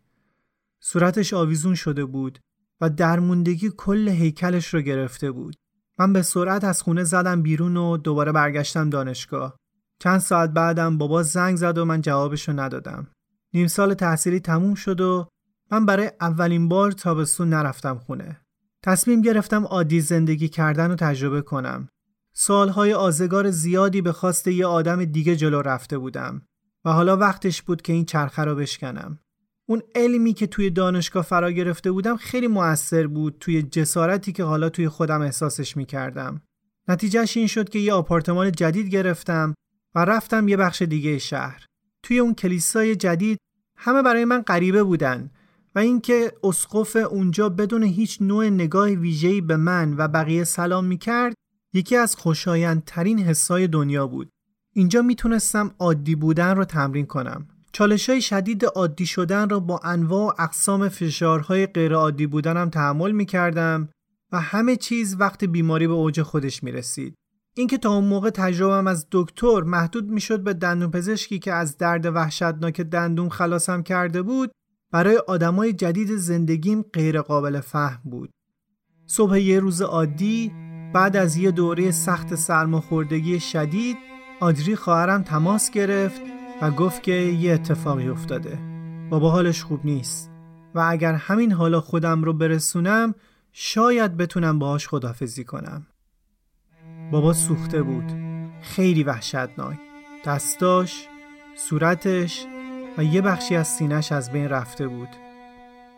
[0.79, 2.39] صورتش آویزون شده بود
[2.81, 5.55] و درموندگی کل هیکلش رو گرفته بود.
[5.99, 9.57] من به سرعت از خونه زدم بیرون و دوباره برگشتم دانشگاه.
[9.99, 13.07] چند ساعت بعدم بابا زنگ زد و من جوابش رو ندادم.
[13.53, 15.27] نیم سال تحصیلی تموم شد و
[15.71, 18.40] من برای اولین بار تابستون نرفتم خونه.
[18.83, 21.89] تصمیم گرفتم عادی زندگی کردن رو تجربه کنم.
[22.33, 26.41] سالهای آزگار زیادی به خواست یه آدم دیگه جلو رفته بودم
[26.85, 29.19] و حالا وقتش بود که این چرخه رو بشکنم.
[29.65, 34.69] اون علمی که توی دانشگاه فرا گرفته بودم خیلی موثر بود توی جسارتی که حالا
[34.69, 36.41] توی خودم احساسش می‌کردم.
[36.87, 39.53] نتیجهش این شد که یه آپارتمان جدید گرفتم
[39.95, 41.65] و رفتم یه بخش دیگه شهر.
[42.03, 43.37] توی اون کلیسای جدید
[43.77, 45.31] همه برای من غریبه بودن
[45.75, 51.33] و اینکه اسقف اونجا بدون هیچ نوع نگاه ویژه‌ای به من و بقیه سلام می‌کرد
[51.73, 54.29] یکی از خوشایندترین حسای دنیا بود.
[54.73, 57.47] اینجا می‌تونستم عادی بودن رو تمرین کنم.
[57.73, 63.11] چالش های شدید عادی شدن را با انواع و اقسام فشارهای غیر عادی بودنم تحمل
[63.11, 63.89] می کردم
[64.31, 67.15] و همه چیز وقت بیماری به اوج خودش می رسید.
[67.55, 71.77] اینکه تا اون موقع تجربم از دکتر محدود می شد به دندون پزشکی که از
[71.77, 74.51] درد وحشتناک دندون خلاصم کرده بود
[74.91, 78.29] برای آدمای جدید زندگیم غیر قابل فهم بود.
[79.07, 80.51] صبح یه روز عادی
[80.93, 83.97] بعد از یه دوره سخت سرماخوردگی شدید
[84.39, 86.21] آدری خواهرم تماس گرفت
[86.61, 88.59] و گفت که یه اتفاقی افتاده.
[89.09, 90.31] بابا حالش خوب نیست
[90.75, 93.15] و اگر همین حالا خودم رو برسونم
[93.51, 95.87] شاید بتونم باهاش خدافزی کنم.
[97.11, 98.11] بابا سوخته بود.
[98.61, 99.79] خیلی وحشتناک.
[100.25, 101.07] دستاش
[101.55, 102.45] صورتش
[102.97, 105.09] و یه بخشی از سینش از بین رفته بود.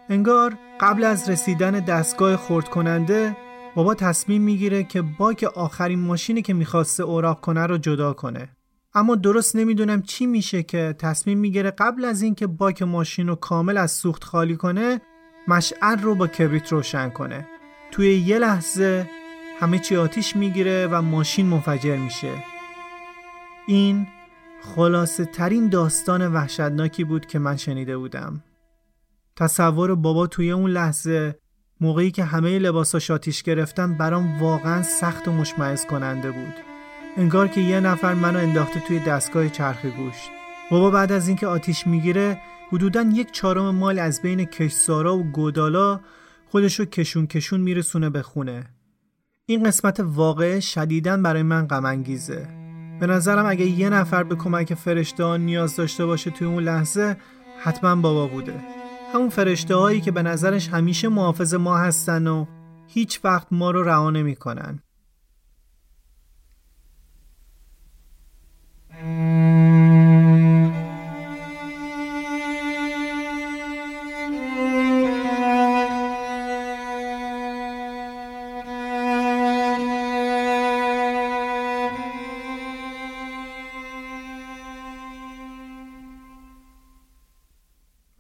[0.09, 3.37] انگار قبل از رسیدن دستگاه خورد کننده
[3.75, 8.49] بابا تصمیم می‌گیره که باک آخرین ماشینی که می‌خواسته اوراق کنه رو جدا کنه.
[8.95, 13.77] اما درست نمی‌دونم چی میشه که تصمیم می‌گیره قبل از اینکه باک ماشین رو کامل
[13.77, 15.01] از سوخت خالی کنه
[15.47, 17.47] مشعل رو با کبریت روشن کنه.
[17.91, 19.09] توی یه لحظه
[19.59, 22.31] همه چی آتیش می‌گیره و ماشین منفجر میشه.
[23.67, 24.07] این
[24.63, 28.43] خلاصه ترین داستان وحشتناکی بود که من شنیده بودم.
[29.35, 31.39] تصور بابا توی اون لحظه
[31.81, 36.53] موقعی که همه لباساش آتیش گرفتن برام واقعا سخت و مشمعز کننده بود.
[37.17, 40.29] انگار که یه نفر منو انداخته توی دستگاه چرخ گوشت.
[40.71, 42.39] بابا بعد از اینکه آتیش می‌گیره
[42.71, 45.99] حدودا یک چهارم مال از بین کشسارا و گودالا
[46.49, 48.63] خودشو کشون کشون میرسونه به خونه.
[49.45, 52.03] این قسمت واقع شدیدن برای من غم
[53.03, 57.17] به نظرم اگه یه نفر به کمک فرشته نیاز داشته باشه توی اون لحظه
[57.63, 58.53] حتما بابا بوده.
[59.13, 62.45] همون فرشته هایی که به نظرش همیشه محافظ ما هستن و
[62.87, 64.79] هیچ وقت ما رو رها نمی‌کنن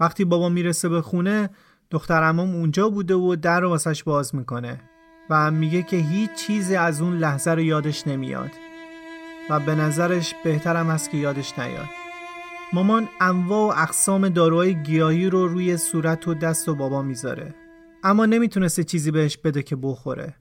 [0.03, 1.49] وقتی بابا می‌رسه به خونه
[1.91, 4.81] دختر امام اونجا بوده و در رو واسش باز می‌کنه
[5.29, 8.51] و میگه که هیچ چیزی از اون لحظه رو یادش نمیاد
[9.49, 11.89] و به نظرش بهترم هست که یادش نیاد.
[12.73, 17.55] مامان انواع و اقسام داروهای گیاهی رو روی صورت و دست و بابا می‌ذاره.
[18.03, 20.35] اما نمی‌تونسته چیزی بهش بده که بخوره.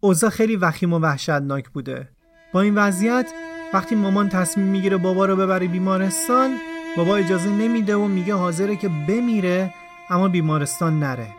[0.00, 2.08] اوضاع خیلی وخیم و وحشتناک بوده.
[2.52, 3.32] با این وضعیت
[3.74, 6.50] وقتی مامان تصمیم می‌گیره بابا رو ببره بیمارستان
[6.96, 9.74] بابا اجازه نمیده و میگه حاضره که بمیره
[10.10, 11.34] اما بیمارستان نره.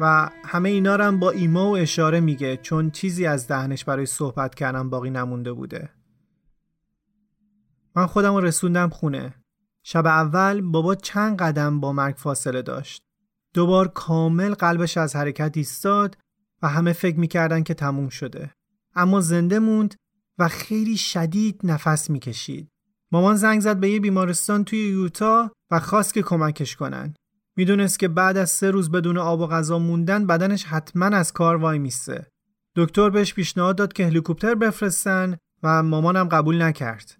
[0.00, 4.54] و همه اینا هم با ایما و اشاره میگه چون چیزی از دهنش برای صحبت
[4.54, 5.90] کردن باقی نمونده بوده.
[7.96, 9.34] من خودم رسوندم خونه.
[9.82, 13.02] شب اول بابا چند قدم با مرگ فاصله داشت.
[13.54, 16.16] دوبار کامل قلبش از حرکت ایستاد
[16.62, 18.50] و همه فکر می‌کردن که تموم شده.
[18.94, 19.94] اما زنده موند
[20.38, 22.71] و خیلی شدید نفس می‌کشید.
[23.12, 27.14] مامان زنگ زد به یه بیمارستان توی یوتا و خواست که کمکش کنن
[27.56, 31.56] می‌دونست که بعد از سه روز بدون آب و غذا موندن بدنش حتما از کار
[31.56, 32.26] وای میسته
[32.76, 37.16] دکتر بهش پیشنهاد داد که هلیکوپتر بفرستن و مامانم قبول نکرد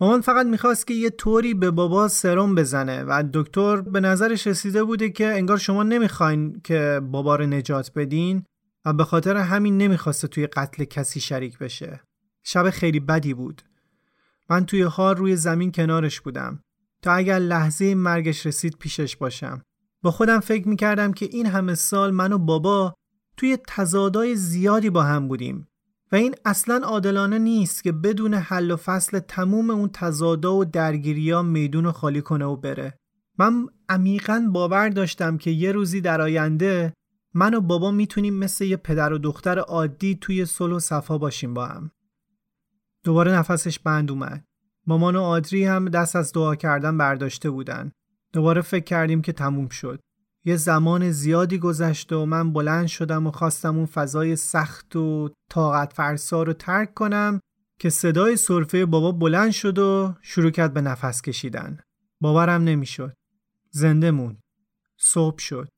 [0.00, 4.84] مامان فقط می‌خواست که یه طوری به بابا سرم بزنه و دکتر به نظرش رسیده
[4.84, 8.44] بوده که انگار شما نمی‌خواین که بابا رو نجات بدین
[8.84, 12.00] و به خاطر همین نمی‌خواسته توی قتل کسی شریک بشه.
[12.44, 13.62] شب خیلی بدی بود.
[14.50, 16.60] من توی حال روی زمین کنارش بودم.
[17.02, 19.62] تا اگر لحظه مرگش رسید پیشش باشم.
[20.02, 22.94] با خودم فکر می‌کردم که این همه سال من و بابا
[23.36, 25.68] توی تضادای زیادی با هم بودیم.
[26.12, 31.42] و این اصلا عادلانه نیست که بدون حل و فصل تموم اون تضادا و درگیریا
[31.42, 32.98] میدون خالی کنه و بره.
[33.38, 36.92] من عمیقا باور داشتم که یه روزی در آینده
[37.34, 41.54] من و بابا می‌تونیم مثل یه پدر و دختر عادی توی صلح و صفا باشیم
[41.54, 41.90] با هم.
[43.06, 44.44] دوباره نفسش بند اومد
[44.86, 47.92] مامان و آدری هم دست از دعا کردن برداشته بودن
[48.32, 50.00] دوباره فکر کردیم که تموم شد
[50.44, 55.92] یه زمان زیادی گذشت و من بلند شدم و خواستم اون فضای سخت و طاقت
[55.92, 57.40] فرسا رو ترک کنم
[57.78, 61.78] که صدای صرفه بابا بلند شد و شروع کرد به نفس کشیدن.
[62.20, 63.12] باورم نمی‌شد.
[63.70, 64.40] زنده موند.
[64.96, 65.68] صبح شد.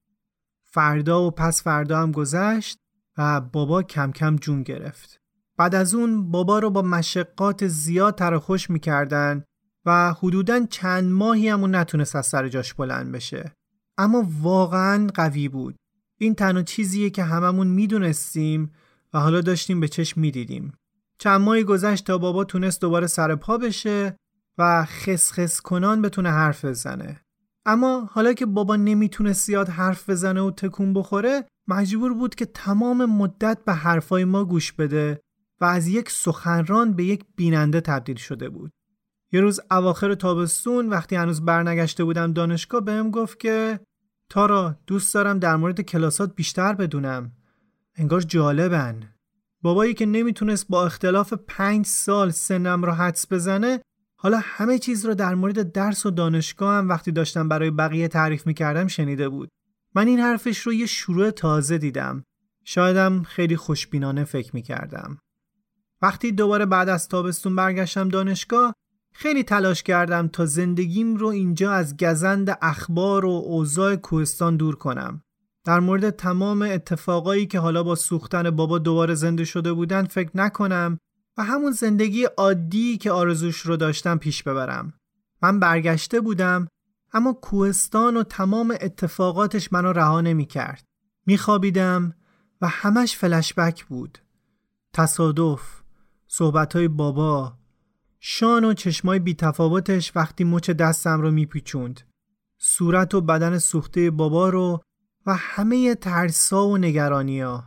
[0.64, 2.78] فردا و پس فردا هم گذشت
[3.18, 5.17] و بابا کم کم جون گرفت.
[5.58, 9.44] بعد از اون بابا رو با مشقات زیاد ترخوش می‌کردن
[9.86, 13.52] و حدوداً چند ماهی همون نتونست از سر جاش بلند بشه.
[13.98, 15.76] اما واقعا قوی بود.
[16.18, 18.72] این تنها چیزیه که هممون می‌دونستیم
[19.14, 20.72] و حالا داشتیم به چشم می‌دیدیم.
[21.18, 24.16] چند ماهی گذشت تا بابا تونست دوباره سر پا بشه
[24.58, 27.20] و خسخس کنان بتونه حرف بزنه.
[27.66, 33.04] اما حالا که بابا نمی‌تونه زیاد حرف بزنه و تکون بخوره مجبور بود که تمام
[33.04, 35.20] مدت به حرفای ما گوش بده
[35.60, 38.72] و از یک سخنران به یک بیننده تبدیل شده بود.
[39.32, 43.80] یه روز اواخر تابستون وقتی هنوز برنگشته بودم دانشگاه بهم گفت که
[44.30, 47.32] تارا دوست دارم در مورد کلاسات بیشتر بدونم.
[47.96, 49.14] انگار جالبن.
[49.62, 53.80] بابایی که نمی‌تونست با اختلاف پنج سال سنم رو حدس بزنه
[54.20, 58.46] حالا همه چیز رو در مورد درس و دانشگاه هم وقتی داشتم برای بقیه تعریف
[58.46, 59.48] می‌کردم شنیده بود.
[59.94, 62.24] من این حرفش رو یه شروع تازه دیدم.
[62.64, 65.18] شایدم خیلی خوشبینانه فکر می‌کردم.
[66.02, 68.74] وقتی دوباره بعد از تابستون برگشتم دانشگاه
[69.12, 75.22] خیلی تلاش کردم تا زندگیم رو اینجا از گزند اخبار و اوضاع کوهستان دور کنم.
[75.64, 80.98] در مورد تمام اتفاقایی که حالا با سوختن بابا دوباره زنده شده بودن فکر نکنم
[81.36, 84.92] و همون زندگی عادی که آرزوش رو داشتم پیش ببرم.
[85.42, 86.68] من برگشته بودم
[87.12, 90.84] اما کوهستان و تمام اتفاقاتش منو رها نمی کرد.
[91.26, 92.14] می خوابیدم
[92.60, 94.18] و همش فلشبک بود.
[94.94, 95.77] تصادف،
[96.28, 97.58] صحبتهای بابا،
[98.20, 102.00] شان و چشمای بیتفاوتش وقتی مچ دستم رو میپیچوند.
[102.58, 104.80] صورت و بدن سوخته بابا رو
[105.26, 107.64] و همه ترسا و نگرانیا.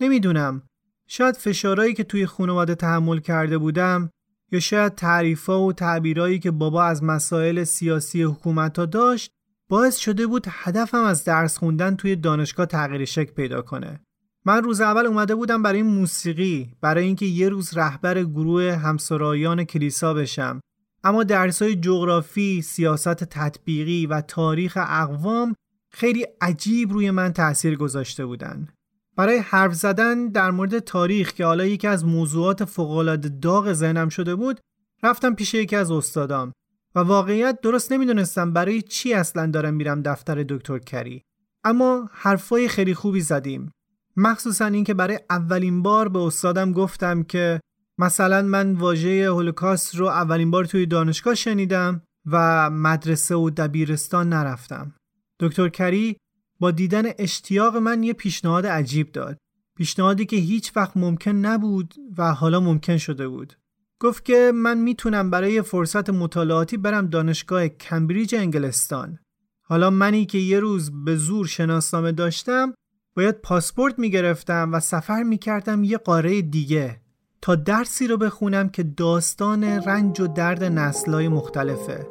[0.00, 0.62] نمی‌دونم.
[1.06, 4.10] شاید فشارهایی که توی خانواده تحمل کرده بودم
[4.52, 9.30] یا شاید تعریفا و تعبیرایی که بابا از مسائل سیاسی حکومت ها داشت
[9.68, 14.00] باعث شده بود هدفم از درس خوندن توی دانشگاه تغییر شکل پیدا کنه.
[14.44, 20.14] من روز اول اومده بودم برای موسیقی برای اینکه یه روز رهبر گروه همسرایان کلیسا
[20.14, 20.60] بشم
[21.04, 25.54] اما درسای جغرافی، سیاست تطبیقی و تاریخ اقوام
[25.90, 28.68] خیلی عجیب روی من تاثیر گذاشته بودن.
[29.16, 34.34] برای حرف زدن در مورد تاریخ که حالا یکی از موضوعات فوق‌العاده داغ ذهنم شده
[34.34, 34.60] بود،
[35.02, 36.52] رفتم پیش یکی از استادام
[36.94, 41.22] و واقعیت درست نمی‌دونستم برای چی اصلا دارم میرم دفتر دکتر کری.
[41.64, 43.70] اما حرفای خیلی خوبی زدیم
[44.16, 47.60] مخصوصا اینکه برای اولین بار به استادم گفتم که
[47.98, 54.94] مثلا من واژه هولوکاست رو اولین بار توی دانشگاه شنیدم و مدرسه و دبیرستان نرفتم.
[55.40, 56.16] دکتر کری
[56.60, 59.36] با دیدن اشتیاق من یه پیشنهاد عجیب داد.
[59.76, 63.52] پیشنهادی که هیچ وقت ممکن نبود و حالا ممکن شده بود.
[63.98, 69.18] گفت که من می‌تونم برای فرصت مطالعاتی برم دانشگاه کمبریج انگلستان.
[69.62, 72.74] حالا منی که یه روز به زور شناسنامه داشتم
[73.16, 77.00] باید پاسپورت می‌گرفتم و سفر می‌کردم یه قاره دیگه
[77.42, 82.06] تا درسی رو بخونم که داستان رنج و درد نسلای مختلفه.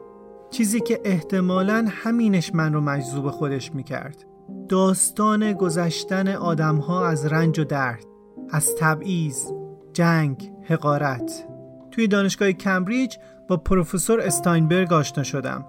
[0.52, 4.26] چیزی که احتمالا همینش من رو مجذوب خودش می‌کرد.
[4.70, 8.06] داستان گذشتن آدمها از رنج و درد
[8.50, 9.52] از تبعیض
[9.94, 11.48] جنگ حقارت.
[11.92, 13.16] توی دانشگاه کمبریج
[13.48, 15.66] با پروفسور استاینبرگ آشنا شدم.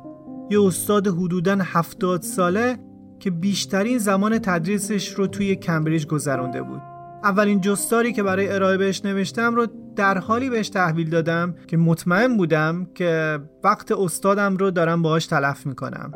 [0.51, 2.79] یه استاد حدوداً هفتاد ساله
[3.23, 6.83] که بیشترین زمان تدریسش رو توی کمبریج گذرانده بود.
[7.25, 12.37] اولین جستاری که برای ارائه بهش نوشتم رو در حالی بهش تحویل دادم که مطمئن
[12.37, 16.13] بودم که وقت استادم رو دارم باهاش تلف می‌کنم.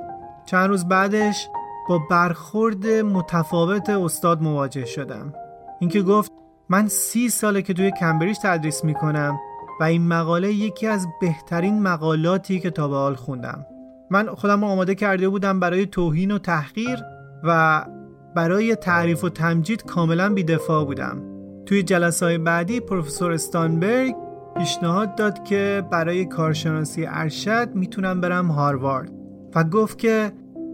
[0.46, 1.48] چند روز بعدش
[1.88, 5.32] با برخورد متفاوت استاد مواجه شدم.
[5.80, 6.32] اینکه گفت
[6.68, 9.38] من سی ساله که توی کمبریج تدریس می‌کنم
[9.80, 13.66] و این مقاله یکی از بهترین مقالاتی که تا به حال خوندم.
[14.10, 16.98] من خودم رو آماده کرده بودم برای توهین و تحقیر
[17.44, 17.84] و
[18.34, 21.22] برای تعریف و تمجید کاملا بیدفاع بودم.
[21.66, 24.14] توی جلسه بعدی پروفسور استانبرگ
[24.56, 29.12] پیشنهاد داد که برای کارشناسی ارشد می‌تونم برم هاروارد
[29.54, 30.32] و گفت که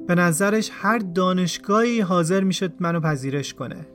[0.09, 3.87] به نظرش هر دانشگاهی حاضر می‌شد منو پذیرش کنه.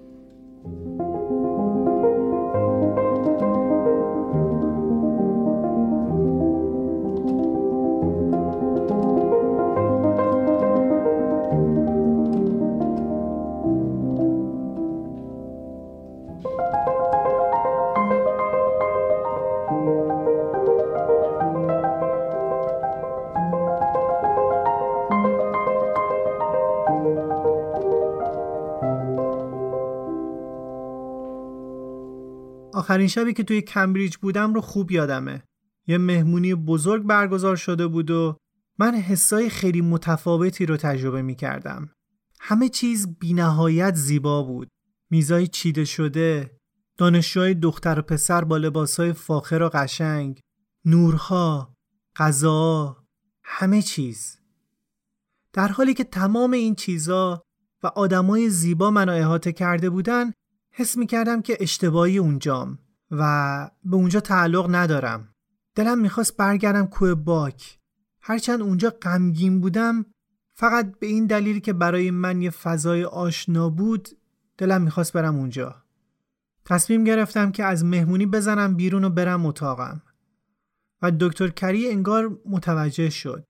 [32.98, 35.44] آخرین شبی که توی کمبریج بودم رو خوب یادمه.
[35.88, 38.38] یه مهمونی بزرگ برگزار شده بود و
[38.80, 41.90] من حسای خیلی متفاوتی رو تجربه می کردم.
[42.40, 44.68] همه چیز بینهایت زیبا بود.
[45.10, 46.58] میزای چیده شده،
[46.98, 50.40] دانشجوهای دختر و پسر با لباسهای فاخر و قشنگ،
[50.86, 51.74] نورها،
[52.16, 52.98] غذا،
[53.44, 54.38] همه چیز.
[55.54, 57.42] در حالی که تمام این چیزا
[57.84, 60.32] و آدمای زیبا منو احاطه کرده بودن
[60.72, 62.80] حس می کردم که اشتباهی اونجام
[63.12, 65.30] و به اونجا تعلق ندارم.
[65.76, 67.80] دلم می‌خواست برگردم کوه باک.
[68.22, 70.06] هرچند اونجا غمگین بودم
[70.54, 74.10] فقط به این دلیل که برای من یه فضای آشنا بود
[74.58, 75.76] دلم می‌خواست برم اونجا.
[76.66, 80.02] تصمیم گرفتم که از مهمونی بزنم بیرون و برم اتاقم.
[81.02, 83.44] و دکتر کری انگار متوجه شد.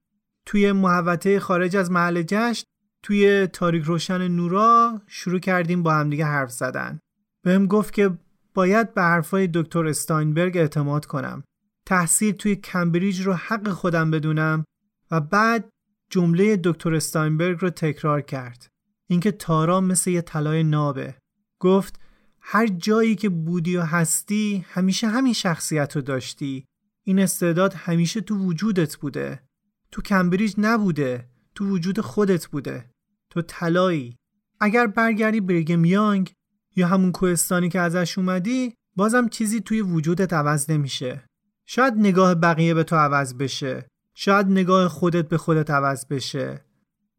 [0.45, 2.63] توی محوطه خارج از محل جشن
[3.03, 6.99] توی تاریک روشن نورا شروع کردیم با همدیگه حرف زدن.
[7.43, 8.17] بهم گفت که
[8.57, 11.43] باید به حرفای دکتر استاینبرگ اعتماد کنم.
[11.85, 14.63] تحصیل توی کمبریج رو حق خودم بدونم
[15.11, 15.69] و بعد
[16.11, 18.67] جمله دکتر استاینبرگ رو تکرار کرد.
[19.09, 21.15] اینکه تارا مثل یه طلای نابه.
[21.59, 21.99] گفت
[22.41, 26.65] هر جایی که بودی و هستی همیشه همین شخصیت رو داشتی.
[27.03, 29.43] این استعداد همیشه تو وجودت بوده.
[29.91, 31.29] تو کمبریج نبوده.
[31.55, 32.89] تو وجود خودت بوده.
[33.29, 34.15] تو طلایی.
[34.59, 36.33] اگر برگردی برگم یانگ
[36.77, 41.25] یا همون کوهستانی که ازش اومدی بازم چیزی توی وجودت عوض نمیشه.
[41.65, 43.87] شاید نگاه بقیه به تو عوض بشه.
[44.15, 46.65] شاید نگاه خودت به خودت عوض بشه.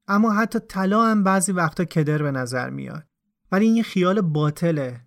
[0.08, 3.04] اما حتی طلا هم بعضی وقتا کدر به نظر میاد.
[3.52, 5.00] ولی این یه خیال باطله.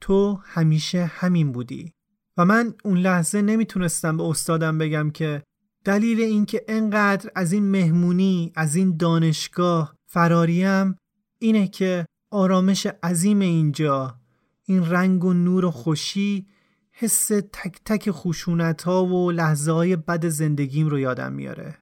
[0.00, 1.92] تو همیشه همین بودی.
[2.36, 5.42] و من اون لحظه نمی‌تونستم به استادم بگم که
[5.84, 10.96] دلیل اینکه انقدر از این مهمونی از این دانشگاه فراریم
[11.38, 14.20] اینه که آرامش عظیم اینجا.
[14.64, 16.46] این رنگ و نور و خوشی
[16.92, 21.78] حس تک تک خشونت ها و لحظه های بد زندگیم رو یادم میاره.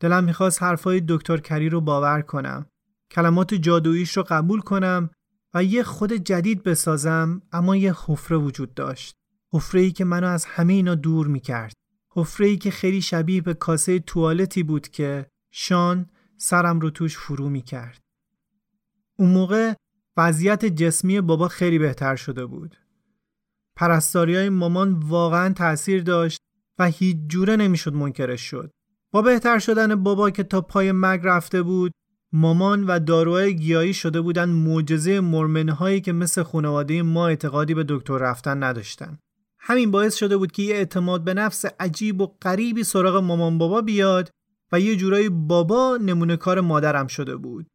[0.00, 2.66] دلم می‌خواست حرفای دکتر کری رو باور کنم.
[3.10, 5.10] کلمات جادوییش رو قبول کنم
[5.54, 9.14] و یه خود جدید بسازم اما یه حفره وجود داشت.
[9.52, 11.72] حفره ای که منو از همه اینا دور می‌کرد.
[12.10, 17.48] حفره ای که خیلی شبیه به کاسه توالتی بود که شان سرم رو توش فرو
[17.48, 18.05] می‌کرد.
[19.16, 19.72] اون موقع
[20.16, 22.76] وضعیت جسمی بابا خیلی بهتر شده بود.
[23.76, 26.38] پرستاری های مامان واقعا تاثیر داشت
[26.78, 28.70] و هیچ جوره نمی‌شد منکرش شد.
[29.12, 31.92] با بهتر شدن بابا که تا پای مرگ رفته بود
[32.32, 37.84] مامان و داروهای گیاهی شده بودن معجزه مرمنه هایی که مثل خانواده ما اعتقادی به
[37.88, 39.18] دکتر رفتن نداشتن.
[39.58, 43.80] همین باعث شده بود که یه اعتماد به نفس عجیب و غریبی سراغ مامان بابا
[43.80, 44.30] بیاد
[44.72, 47.66] و یه جورایی بابا نمونه کار مادرم شده بود.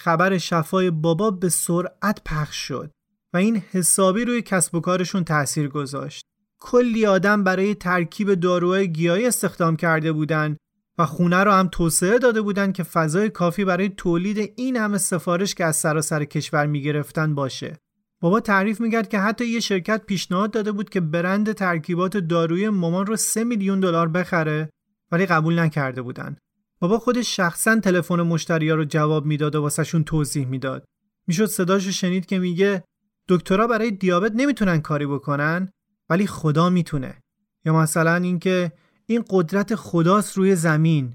[0.00, 2.90] خبر شفای بابا به سرعت پخش شد
[3.34, 6.24] و این حسابی روی کسب و کارشون تأثیر گذاشت.
[6.60, 10.56] کلی آدم برای ترکیب داروهای گیاهی استخدام کرده بودند
[10.98, 15.54] و خونه رو هم توسعه داده بودند که فضای کافی برای تولید این همه سفارش
[15.54, 17.76] که از سراسر کشور می‌گرفتن باشه.
[18.20, 23.06] بابا تعریف می‌کرد که حتی یه شرکت پیشنهاد داده بود که برند ترکیبات داروی مامان
[23.06, 24.70] رو 3 میلیون دلار بخره
[25.12, 26.36] ولی قبول نکرده بودن.
[26.80, 30.84] بابا خودش شخصا تلفن مشتریا رو جواب می‌داد و واسهشون توضیح می‌داد.
[31.26, 32.84] می‌شد صداشو شنید که میگه
[33.28, 35.68] دکترها برای دیابت نمی‌تونن کاری بکنن
[36.10, 37.20] ولی خدا می‌تونه.
[37.64, 38.72] یا مثلا اینکه
[39.06, 41.14] این قدرت خداست روی زمین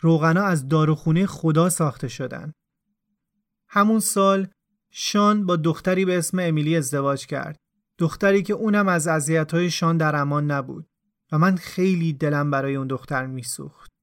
[0.00, 2.52] روغنا از داروخونه خدا ساخته شدن.
[3.68, 4.48] همون سال
[4.90, 7.56] شان با دختری به اسم امیلی ازدواج کرد.
[7.98, 10.86] دختری که اونم از اذیت‌های شان در امان نبود.
[11.32, 13.95] و من خیلی دلم برای اون دختر میسوخت.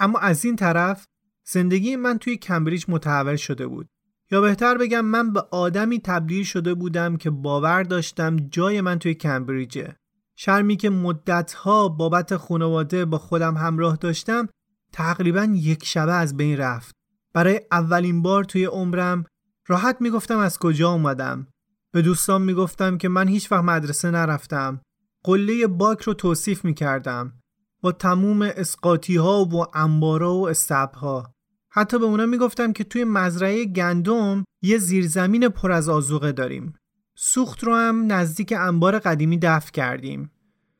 [0.00, 1.06] اما از این طرف
[1.46, 3.88] زندگی من توی کمبریج متحول شده بود.
[4.30, 9.14] یا بهتر بگم من به آدمی تبدیل شده بودم که باور داشتم جای من توی
[9.14, 9.96] کمبریجه.
[10.36, 14.48] شرمی که مدتها بابت خانواده با خودم همراه داشتم
[14.92, 16.94] تقریبا یک شبه از بین رفت.
[17.34, 19.24] برای اولین بار توی عمرم
[19.66, 21.46] راحت می‌گفتم از کجا اومدم.
[21.92, 24.80] به دوستان می‌گفتم که من هیچ وقت مدرسه نرفتم.
[25.24, 27.39] قله باک رو توصیف می‌کردم.
[27.82, 31.34] با تموم اسقاطی ها و انبارا و استب ها
[31.72, 36.74] حتی به اونا می‌گفتم که توی مزرعه گندم یه زیرزمین پر از آزوقه داریم.
[37.14, 40.30] سوخت رو هم نزدیک انبار قدیمی دفع کردیم.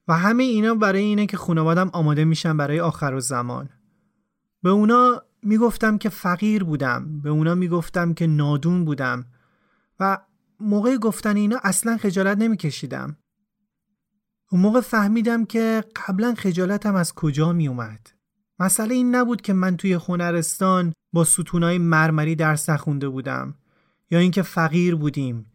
[0.09, 3.69] و همه اینا برای اینه که خانوادم آماده میشن برای آخر و زمان
[4.63, 7.21] به اونا می‌گفتم که فقیر بودم.
[7.21, 9.27] به اونا می‌گفتم که نادون بودم.
[10.01, 10.19] و
[10.61, 13.17] موقع گفتن اینا اصلا خجالت نمیکشیدم.
[14.53, 18.11] اون موقع فهمیدم که قبلا خجالتم از کجا می اومد.
[18.59, 23.55] مسئله این نبود که من توی هنرستان با ستونای مرمری درس نخونده بودم
[24.11, 25.47] یا اینکه فقیر بودیم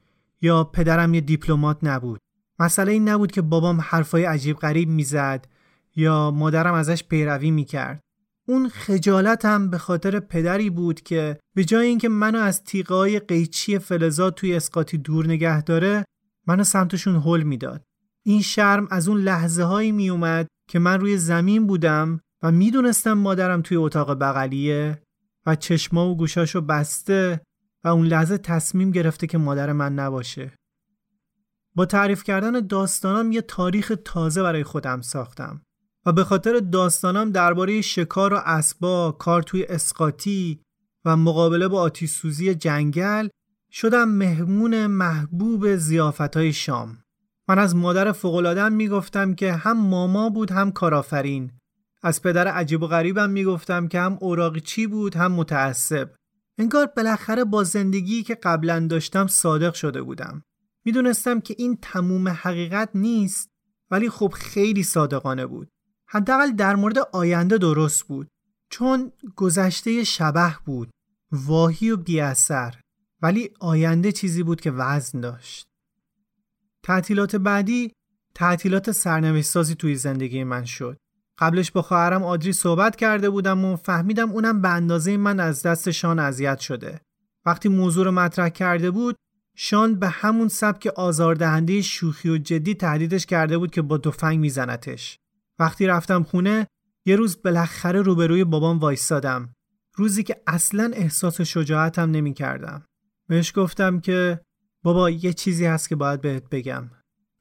[0.42, 2.20] یا پدرم یه دیپلمات نبود.
[2.60, 5.48] مسئله این نبود که بابام حرفای عجیب غریب می‌زد
[5.96, 8.00] یا مادرم ازش پیروی می‌کرد.
[8.48, 14.36] اون خجالتم به خاطر پدری بود که به جای اینکه منو از تیغای قیچی فلزات
[14.36, 16.06] توی اسقاطی دور نگه داره
[16.48, 17.84] منو سمتشون حل می‌داد.
[18.28, 23.14] این شرم از اون لحظه هایی می اومد که من روی زمین بودم و می‌دونستم
[23.14, 25.02] مادرم توی اتاق بغلیه
[25.46, 27.42] و چشما و گوشاشو بسته
[27.84, 30.52] و اون لحظه تصمیم گرفته که مادر من نباشه.
[31.76, 35.62] با تعریف کردن داستانم یه تاریخ تازه برای خودم ساختم
[36.06, 40.62] و به خاطر داستانم درباره شکار و اسبا، کار توی اسقاطی
[41.06, 43.28] و مقابله با آتیش سوزی جنگل
[43.72, 47.05] شدم مهمون محبوب زیافت های شام.
[47.48, 51.52] من از مادر فوقلادم می‌گفتم که هم ماما بود هم کارآفرین.
[52.04, 56.10] از پدر عجیب و غریبم می‌گفتم که هم اوراقی چی بود هم متعصب.
[56.58, 60.42] انگار بالاخره با زندگی که قبلا داشتم صادق شده بودم.
[60.86, 63.50] می‌دونستم که این تموم حقیقت نیست
[63.92, 65.68] ولی خب خیلی صادقانه بود.
[66.08, 68.28] حداقل در مورد آینده درست بود.
[68.70, 70.90] چون گذشته شبه بود.
[71.32, 72.76] واهی و بیاثر.
[73.22, 75.68] ولی آینده چیزی بود که وزن داشت.
[76.86, 77.92] تعطیلات بعدی
[78.36, 80.98] تعطیلات سرنوشت سازی توی زندگی من شد.
[81.38, 85.92] قبلش با خواهرم آدری صحبت کرده بودم و فهمیدم اونم به اندازه من از دست
[85.92, 87.02] شان اذیت شده.
[87.46, 89.16] وقتی موضوع رو مطرح کرده بود،
[89.56, 95.18] شان به همون سبک آزاردهنده شوخی و جدی تهدیدش کرده بود که با تفنگ میزنتش.
[95.60, 96.68] وقتی رفتم خونه،
[97.06, 99.54] یه روز بالاخره روبروی بابام وایستادم.
[99.96, 102.86] روزی که اصلا احساس شجاعتم نمی کردم.
[103.28, 104.42] بهش گفتم که
[104.86, 106.92] بابا یه چیزی هست که باید بهت بگم.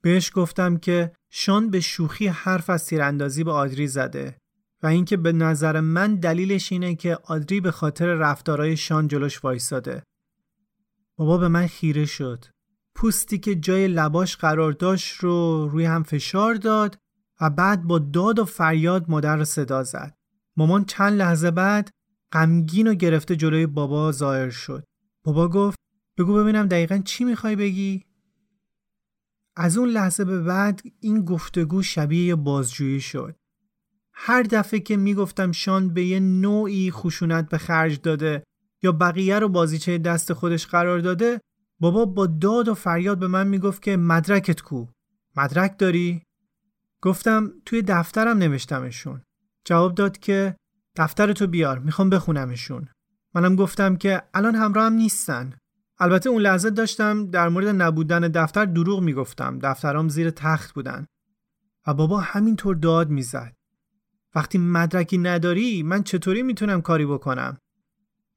[0.03, 4.36] بهش گفتم که شان به شوخی حرف از تیراندازی به آدری زده
[4.82, 10.03] و اینکه به نظر من دلیلش اینه که آدری به خاطر رفتارهای شان جلوش وایساده
[11.16, 12.45] بابا به من خیره شد.
[12.95, 16.97] پوستی که جای لباش قرار داشت رو روی هم فشار داد
[17.40, 20.14] و بعد با داد و فریاد مادر رو صدا زد.
[20.57, 21.90] مامان چند لحظه بعد
[22.32, 24.84] غمگین و گرفته جلوی بابا ظاهر شد.
[25.24, 25.84] بابا گفت
[26.19, 28.05] بگو ببینم دقیقا چی می‌خوای بگی؟
[29.57, 33.37] از اون لحظه به بعد این گفتگو شبیه یه بازجویی شد.
[34.12, 38.45] هر دفعه که می‌گفتم شان به یه نوعی خشونت به خرج داده
[38.83, 41.41] یا بقیه رو بازیچه دست خودش قرار داده
[41.81, 44.87] بابا با داد و فریاد به من می‌گفت که مدرکت کو
[45.37, 46.23] مدرک داری؟
[47.03, 49.23] گفتم توی دفترم نوشتمشون
[49.65, 50.57] جواب داد که
[50.97, 52.89] دفتر تو بیار می‌خوام بخونمشون
[53.35, 55.53] منم گفتم که الان همراه هم نیستن
[56.05, 59.59] البته اون لحظه داشتم در مورد نبودن دفتر دروغ می‌گفتم.
[59.59, 61.07] دفترام زیر تخت بودن.
[61.86, 63.55] و بابا همینطور داد می‌زد.
[64.34, 67.59] وقتی مدرکی نداری من چطوری می‌تونم کاری بکنم؟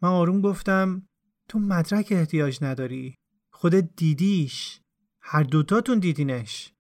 [0.02, 1.08] من آروم گفتم
[1.50, 3.16] تو مدرک احتیاج نداری.
[3.52, 4.80] خودت دیدیش.
[5.22, 6.74] هر دوتاتون دیدینش.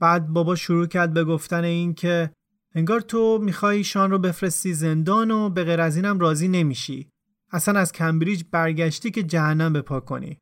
[0.00, 2.30] بعد بابا شروع کرد به گفتن این که
[2.74, 7.08] انگار تو می‌خوای شان رو بفرستی زندان و به غیر از اینم راضی نمیشی.
[7.52, 10.38] اصلا از کمبریج برگشتی که جهنم بپا کنی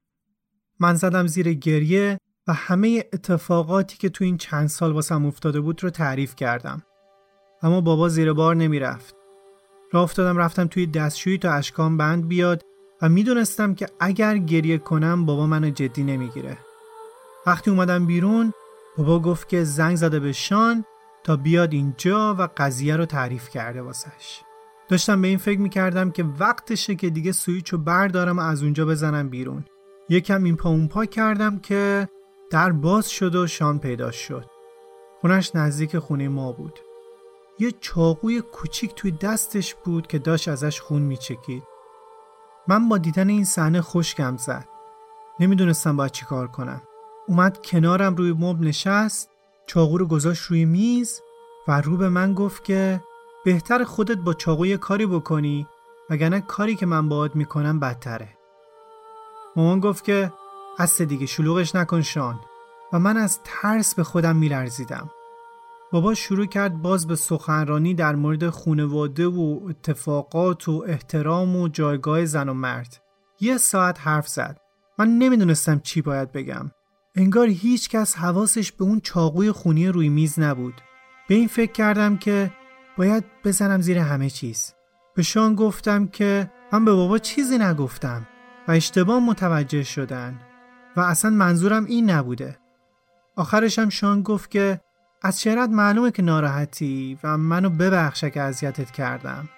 [0.81, 5.83] من زدم زیر گریه و همه اتفاقاتی که تو این چند سال واسم افتاده بود
[5.83, 6.83] رو تعریف کردم
[7.63, 9.15] اما بابا زیر بار نمی‌رفت
[9.93, 12.63] راه افتادم رفتم توی دستشویی تا اشکام بند بیاد
[13.03, 16.59] و می‌دونستم که اگر گریه کنم بابا منو جدی نمی‌گیره.
[17.47, 18.53] وقتی اومدم بیرون
[18.99, 20.85] بابا گفت که زنگ زده به شان
[21.25, 24.41] تا بیاد اینجا و قضیه رو تعریف کرده واسش.
[24.89, 28.87] داشتم به این فکر می‌کردم که وقتشه که دیگه سویچ رو بردارم و از اونجا
[28.87, 29.65] بزنم بیرون.
[30.09, 32.09] یکم این پا اون پا کردم که
[32.51, 34.45] در باز شد و شان پیدا شد.
[35.21, 36.79] خونش نزدیک خونه ما بود.
[37.59, 41.63] یه چاقوی کوچیک توی دستش بود که داشت ازش خون میچکید.
[42.69, 44.69] من با دیدن این صحنه خوشگم زد.
[45.41, 46.83] نمی‌دونستم باید چی کار کنم.
[47.29, 49.31] اومد کنارم روی مبل نشست،
[49.67, 51.21] چاقو رو گذاشت روی میز
[51.69, 53.01] و رو به من گفت که
[53.45, 55.67] بهتر خودت با چاقوی کاری بکنی
[56.11, 58.29] وگرنه کاری که من باهات می‌کنم بدتره.
[59.57, 60.33] مامان گفت که
[60.79, 62.41] از دیگه شلوغش نکن شان
[62.93, 65.11] و من از ترس به خودم میلرزیدم.
[65.93, 72.25] بابا شروع کرد باز به سخنرانی در مورد خونواده و اتفاقات و احترام و جایگاه
[72.25, 73.03] زن و مرد.
[73.41, 74.61] یه ساعت حرف زد.
[74.99, 76.71] من نمی‌دونستم چی باید بگم.
[77.17, 80.81] انگار هیچ کس حواسش به اون چاقوی خونی روی میز نبود.
[81.29, 82.53] به این فکر کردم که
[82.97, 84.75] باید بزنم زیر همه چیز.
[85.15, 88.27] به شان گفتم که من به بابا چیزی نگفتم
[88.69, 90.41] و اشتباه متوجه شدن
[90.97, 92.59] و اصلا منظورم این نبوده.
[93.37, 94.81] آخرشم شان گفت که
[95.23, 99.49] از شرط معلومه که ناراحتی و منو ببخشه که اذیتت کردم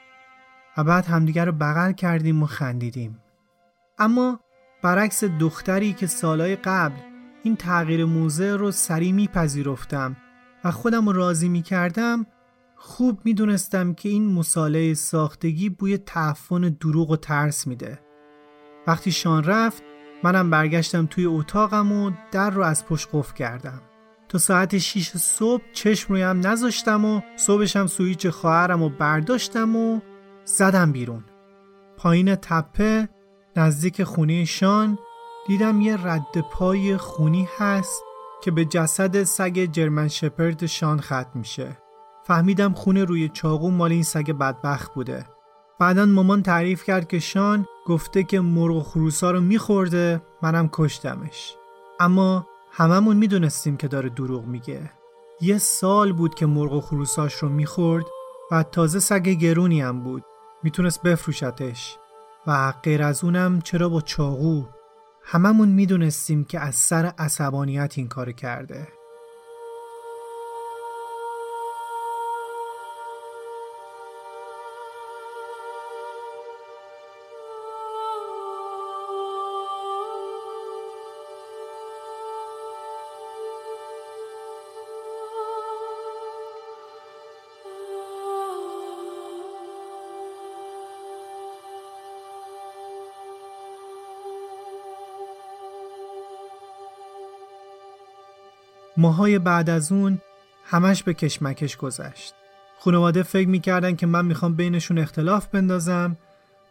[0.77, 3.23] و بعد همدیگر رو بغل کردیم و خندیدیم
[3.99, 4.41] اما
[4.83, 6.97] برعکس دختری که سالهای قبل
[7.43, 10.17] این تغییر موزه رو سریع میپذیرفتم
[10.65, 12.27] و خودم رو راضی می‌کردم
[12.79, 18.01] خوب می‌دونستم که این مصالحه ساختگی بوی تعفن دروغ و ترس میده.
[18.87, 19.83] وقتی شان رفت
[20.23, 23.83] منم برگشتم توی اتاقم و در رو از پشت قفل کردم.
[24.29, 30.01] تا ساعت 6 صبح چشم رویم نذاشتم و صبحشم سویچ خواهرم و برداشتم و
[30.45, 31.25] زدم بیرون.
[31.97, 33.09] پایین تپه
[33.57, 34.99] نزدیک خونه شان
[35.47, 38.03] دیدم یه رد پای خونی هست
[38.43, 41.86] که به جسد سگ جرمن شپرد شان ختم میشه.
[42.27, 45.27] فهمیدم خونه روی چاقو مال این سگ بدبخت بوده.
[45.81, 51.55] بعدا مامان تعریف کرد که شان گفته که مرغ و خروسا رو میخورده منم کشتمش.
[52.01, 54.91] اما هممون می‌دونستیم که داره دروغ میگه.
[55.41, 58.05] یه سال بود که مرغ و خروساش رو می‌خورد
[58.51, 60.25] و تازه سگ گرونی هم بود.
[60.63, 61.97] می‌تونست بفروشتش.
[62.47, 64.65] و غیر از اونم چرا با چاقو؟
[65.25, 68.89] هممون می‌دونستیم که از سر عصبانیت این کار کرده.
[98.99, 100.21] ماهای بعد از اون
[100.65, 102.35] همش به کشمکش گذشت.
[102.79, 106.17] خانواده فکر می‌کردن که من می‌خوام بینشون اختلاف بندازم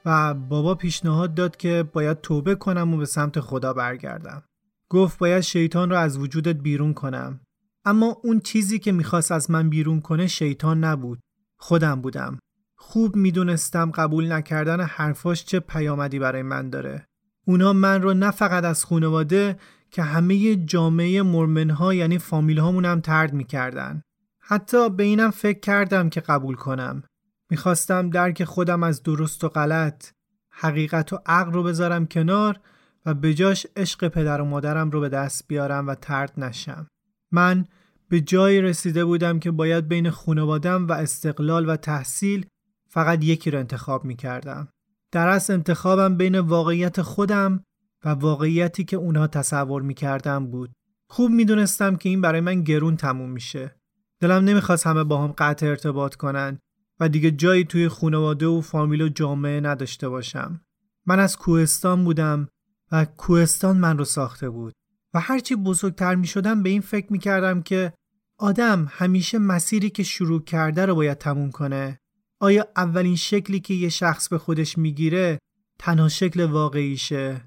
[0.05, 4.43] و بابا پیشنهاد داد که باید توبه کنم و به سمت خدا برگردم.
[4.89, 7.39] گفت باید شیطان رو از وجودت بیرون کنم.
[7.85, 11.19] اما اون چیزی که می‌خواست از من بیرون کنه شیطان نبود.
[11.57, 12.39] خودم بودم.
[12.77, 17.05] خوب می‌دونستم قبول نکردن حرفاش چه پیامدی برای من داره.
[17.47, 19.57] اونا من رو نه فقط از خانواده
[19.95, 24.01] که همه جامعه مرمنها یعنی فامیل هامون هم ترد می‌کردن.
[24.39, 27.03] حتی به اینم فکر کردم که قبول کنم.
[27.49, 30.11] می‌خواستم درک خودم از درست و غلط،
[30.51, 32.59] حقیقت و عقل رو بذارم کنار
[33.05, 36.87] و به جاش عشق پدر و مادرم رو به دست بیارم و ترد نشم.
[37.31, 37.65] من
[38.09, 42.45] به جایی رسیده بودم که باید بین خانوادم و استقلال و تحصیل
[42.89, 44.67] فقط یکی رو انتخاب می کردم.
[45.11, 47.63] در اصل انتخابم بین واقعیت خودم
[48.05, 50.71] و واقعیتی که اونها تصور می‌کردم بود.
[51.09, 53.75] خوب می‌دونستم که این برای من گرون تموم میشه.
[54.19, 56.59] دلم نمی‌خواست همه با هم قطع ارتباط کنن
[56.99, 60.61] و دیگه جایی توی خانواده و فامیل و جامعه نداشته باشم.
[61.05, 62.47] من از کوهستان بودم
[62.91, 64.73] و کوهستان من رو ساخته بود
[65.13, 67.93] و هرچی بزرگتر می شدم به این فکر می کردم که
[68.39, 71.99] آدم همیشه مسیری که شروع کرده رو باید تموم کنه.
[72.39, 75.39] آیا اولین شکلی که یه شخص به خودش می‌گیره
[75.79, 77.41] تنها شکل واقعیشه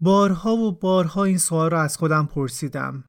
[0.00, 3.04] بارها و بارها این سوال را از خودم پرسیدم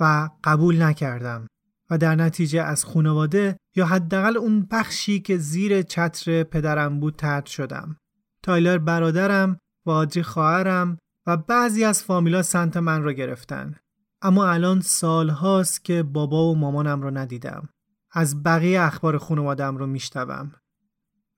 [0.00, 1.46] و قبول نکردم
[1.90, 7.46] و در نتیجه از خانواده یا حداقل اون بخشی که زیر چتر پدرم بود ترد
[7.46, 7.96] شدم.
[8.42, 13.74] تایلر برادرم و آدری خواهرم و بعضی از فامیلا سنت من را گرفتن.
[14.22, 17.68] اما الان سال هاست که بابا و مامانم رو ندیدم.
[18.12, 20.52] از بقیه اخبار خانوادم رو میشتوم.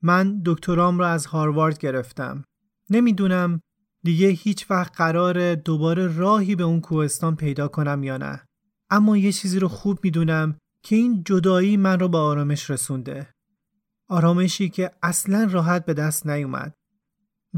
[0.03, 2.45] من دکترام را از هاروارد گرفتم.
[2.91, 3.61] نمی‌دونم
[4.09, 8.45] دیگه هیچ وقت قرار دوباره راهی به اون کوهستان پیدا کنم یا نه.
[8.91, 13.29] اما یه چیزی رو خوب می‌دونم که این جدایی من رو به آرامش رسونده.
[14.09, 16.75] آرامشی که اصلا راحت به دست نیومد.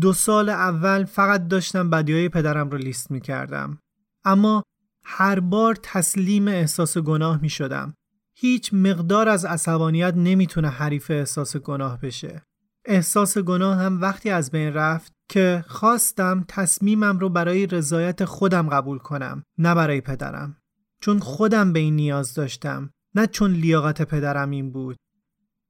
[0.00, 3.78] دو سال اول فقط داشتم بدیای پدرم رو لیست می کردم.
[4.24, 4.62] اما
[5.04, 7.94] هر بار تسلیم احساس گناه می شدم.
[8.34, 12.42] هیچ مقدار از عصبانیت نمی‌تونه حریف احساس گناه بشه.
[12.84, 18.98] احساس گناه هم وقتی از بین رفت که خواستم تصمیمم رو برای رضایت خودم قبول
[18.98, 20.56] کنم نه برای پدرم
[21.00, 24.96] چون خودم به این نیاز داشتم نه چون لیاقت پدرم این بود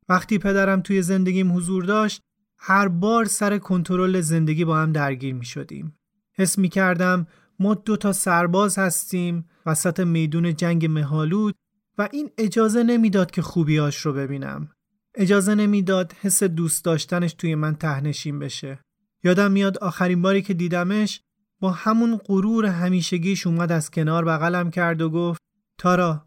[0.08, 2.20] وقتی پدرم توی زندگیم حضور داشت
[2.58, 5.98] هر بار سر کنترل زندگی با هم درگیر می شدیم.
[6.32, 7.26] حس می کردم
[7.58, 11.54] ما دو تا سرباز هستیم وسط میدون جنگ مهالود
[11.98, 14.68] و این اجازه نمی‌داد که خوبیاش رو ببینم.
[15.14, 18.78] اجازه نمی‌داد حس دوست داشتنش توی من تهنشین بشه.
[19.24, 21.20] یادم میاد آخرین باری که دیدمش
[21.60, 25.40] با همون غرور همیشگیش اومد از کنار بغلم کرد و گفت
[25.78, 26.26] تارا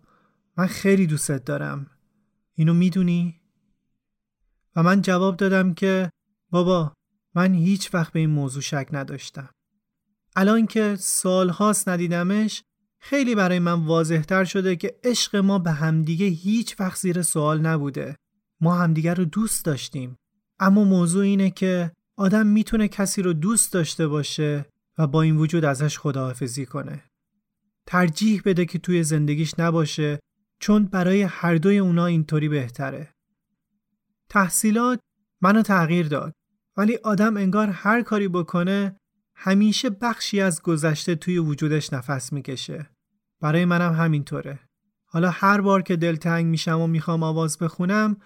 [0.58, 1.88] من خیلی دوستت دارم.
[2.56, 3.41] اینو می‌دونی؟
[4.76, 6.10] و من جواب دادم که
[6.50, 6.94] بابا
[7.36, 9.50] من هیچ وقت به این موضوع شک نداشتم.
[10.36, 12.64] الان که سالهاست ندیدمش
[13.00, 18.16] خیلی برای من واضحتر شده که عشق ما به همدیگه هیچ وقت زیر سوال نبوده.
[18.62, 20.16] ما همدیگه رو دوست داشتیم.
[20.60, 24.66] اما موضوع اینه که آدم می‌تونه کسی رو دوست داشته باشه
[24.97, 27.03] و با این وجود ازش خداحافظی کنه.
[27.86, 30.20] ترجیح بده که توی زندگیش نباشه
[30.59, 33.14] چون برای هر دوی اونا اینطوری بهتره.
[34.30, 34.99] تحصیلات
[35.41, 36.34] منو تغییر داد
[36.78, 38.95] ولی آدم انگار هر کاری بکنه
[39.36, 42.89] همیشه بخشی از گذشته توی وجودش نفس می‌کشه.
[43.41, 44.59] برای منم همینطوره.
[45.05, 48.18] حالا هر بار که دلتنگ میشم و می‌خوام آواز بخونم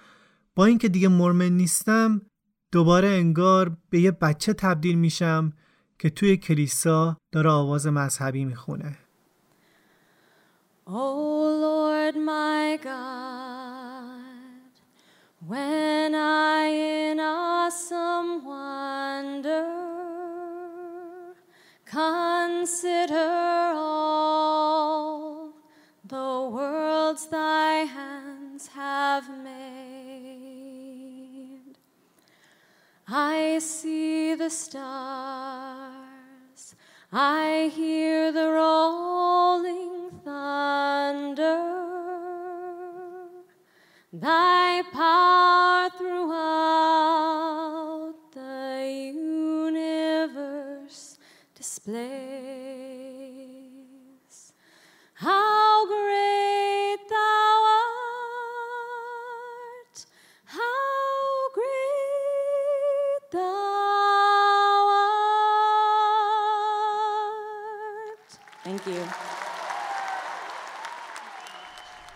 [0.56, 2.22] با اینکه دیگه مرمن نیستم
[2.72, 5.54] دوباره انگار به یه بچه تبدیل میشم
[6.00, 8.98] که توی کلیسا داره آواز مذهبی می‌خونه.
[10.88, 14.72] Oh Lord my God,
[15.50, 16.64] when I
[17.00, 19.87] in awesome wonder
[34.50, 35.96] stars,
[37.12, 38.17] I hear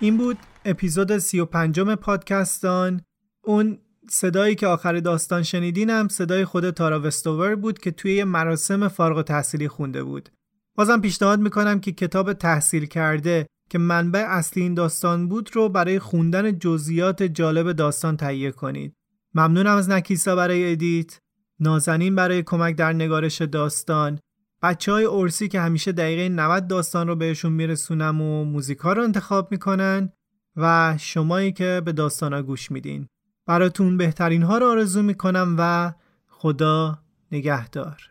[0.01, 3.01] این بود اپیزود سی و پنجم پادکستان.
[3.43, 3.77] اون
[4.09, 9.67] صدایی که آخر داستان شنیدینم صدای خود تارا وستوور بود که توی مراسم فارغ تحصیلی
[9.67, 10.29] خونده بود.
[10.75, 15.99] بازم پیشنهاد می‌کنم که کتاب تحصیل کرده که منبع اصلی این داستان بود رو برای
[15.99, 18.93] خوندن جزئیات جالب داستان تهیه کنید.
[19.33, 21.19] ممنونم از نکیسا برای ادیت.
[21.59, 24.19] نازنین برای کمک در نگارش داستان.
[24.61, 29.51] بچه های ارسی که همیشه دقیقه 90 داستان رو بهشون میرسونم و موزیکا رو انتخاب
[29.51, 30.13] می‌کنن
[30.55, 33.07] و شمایی که به داستان ها گوش میدین.
[33.45, 35.93] براتون بهترین ها رو آرزو می‌کنم و
[36.27, 36.99] خدا
[37.31, 38.10] نگهدار.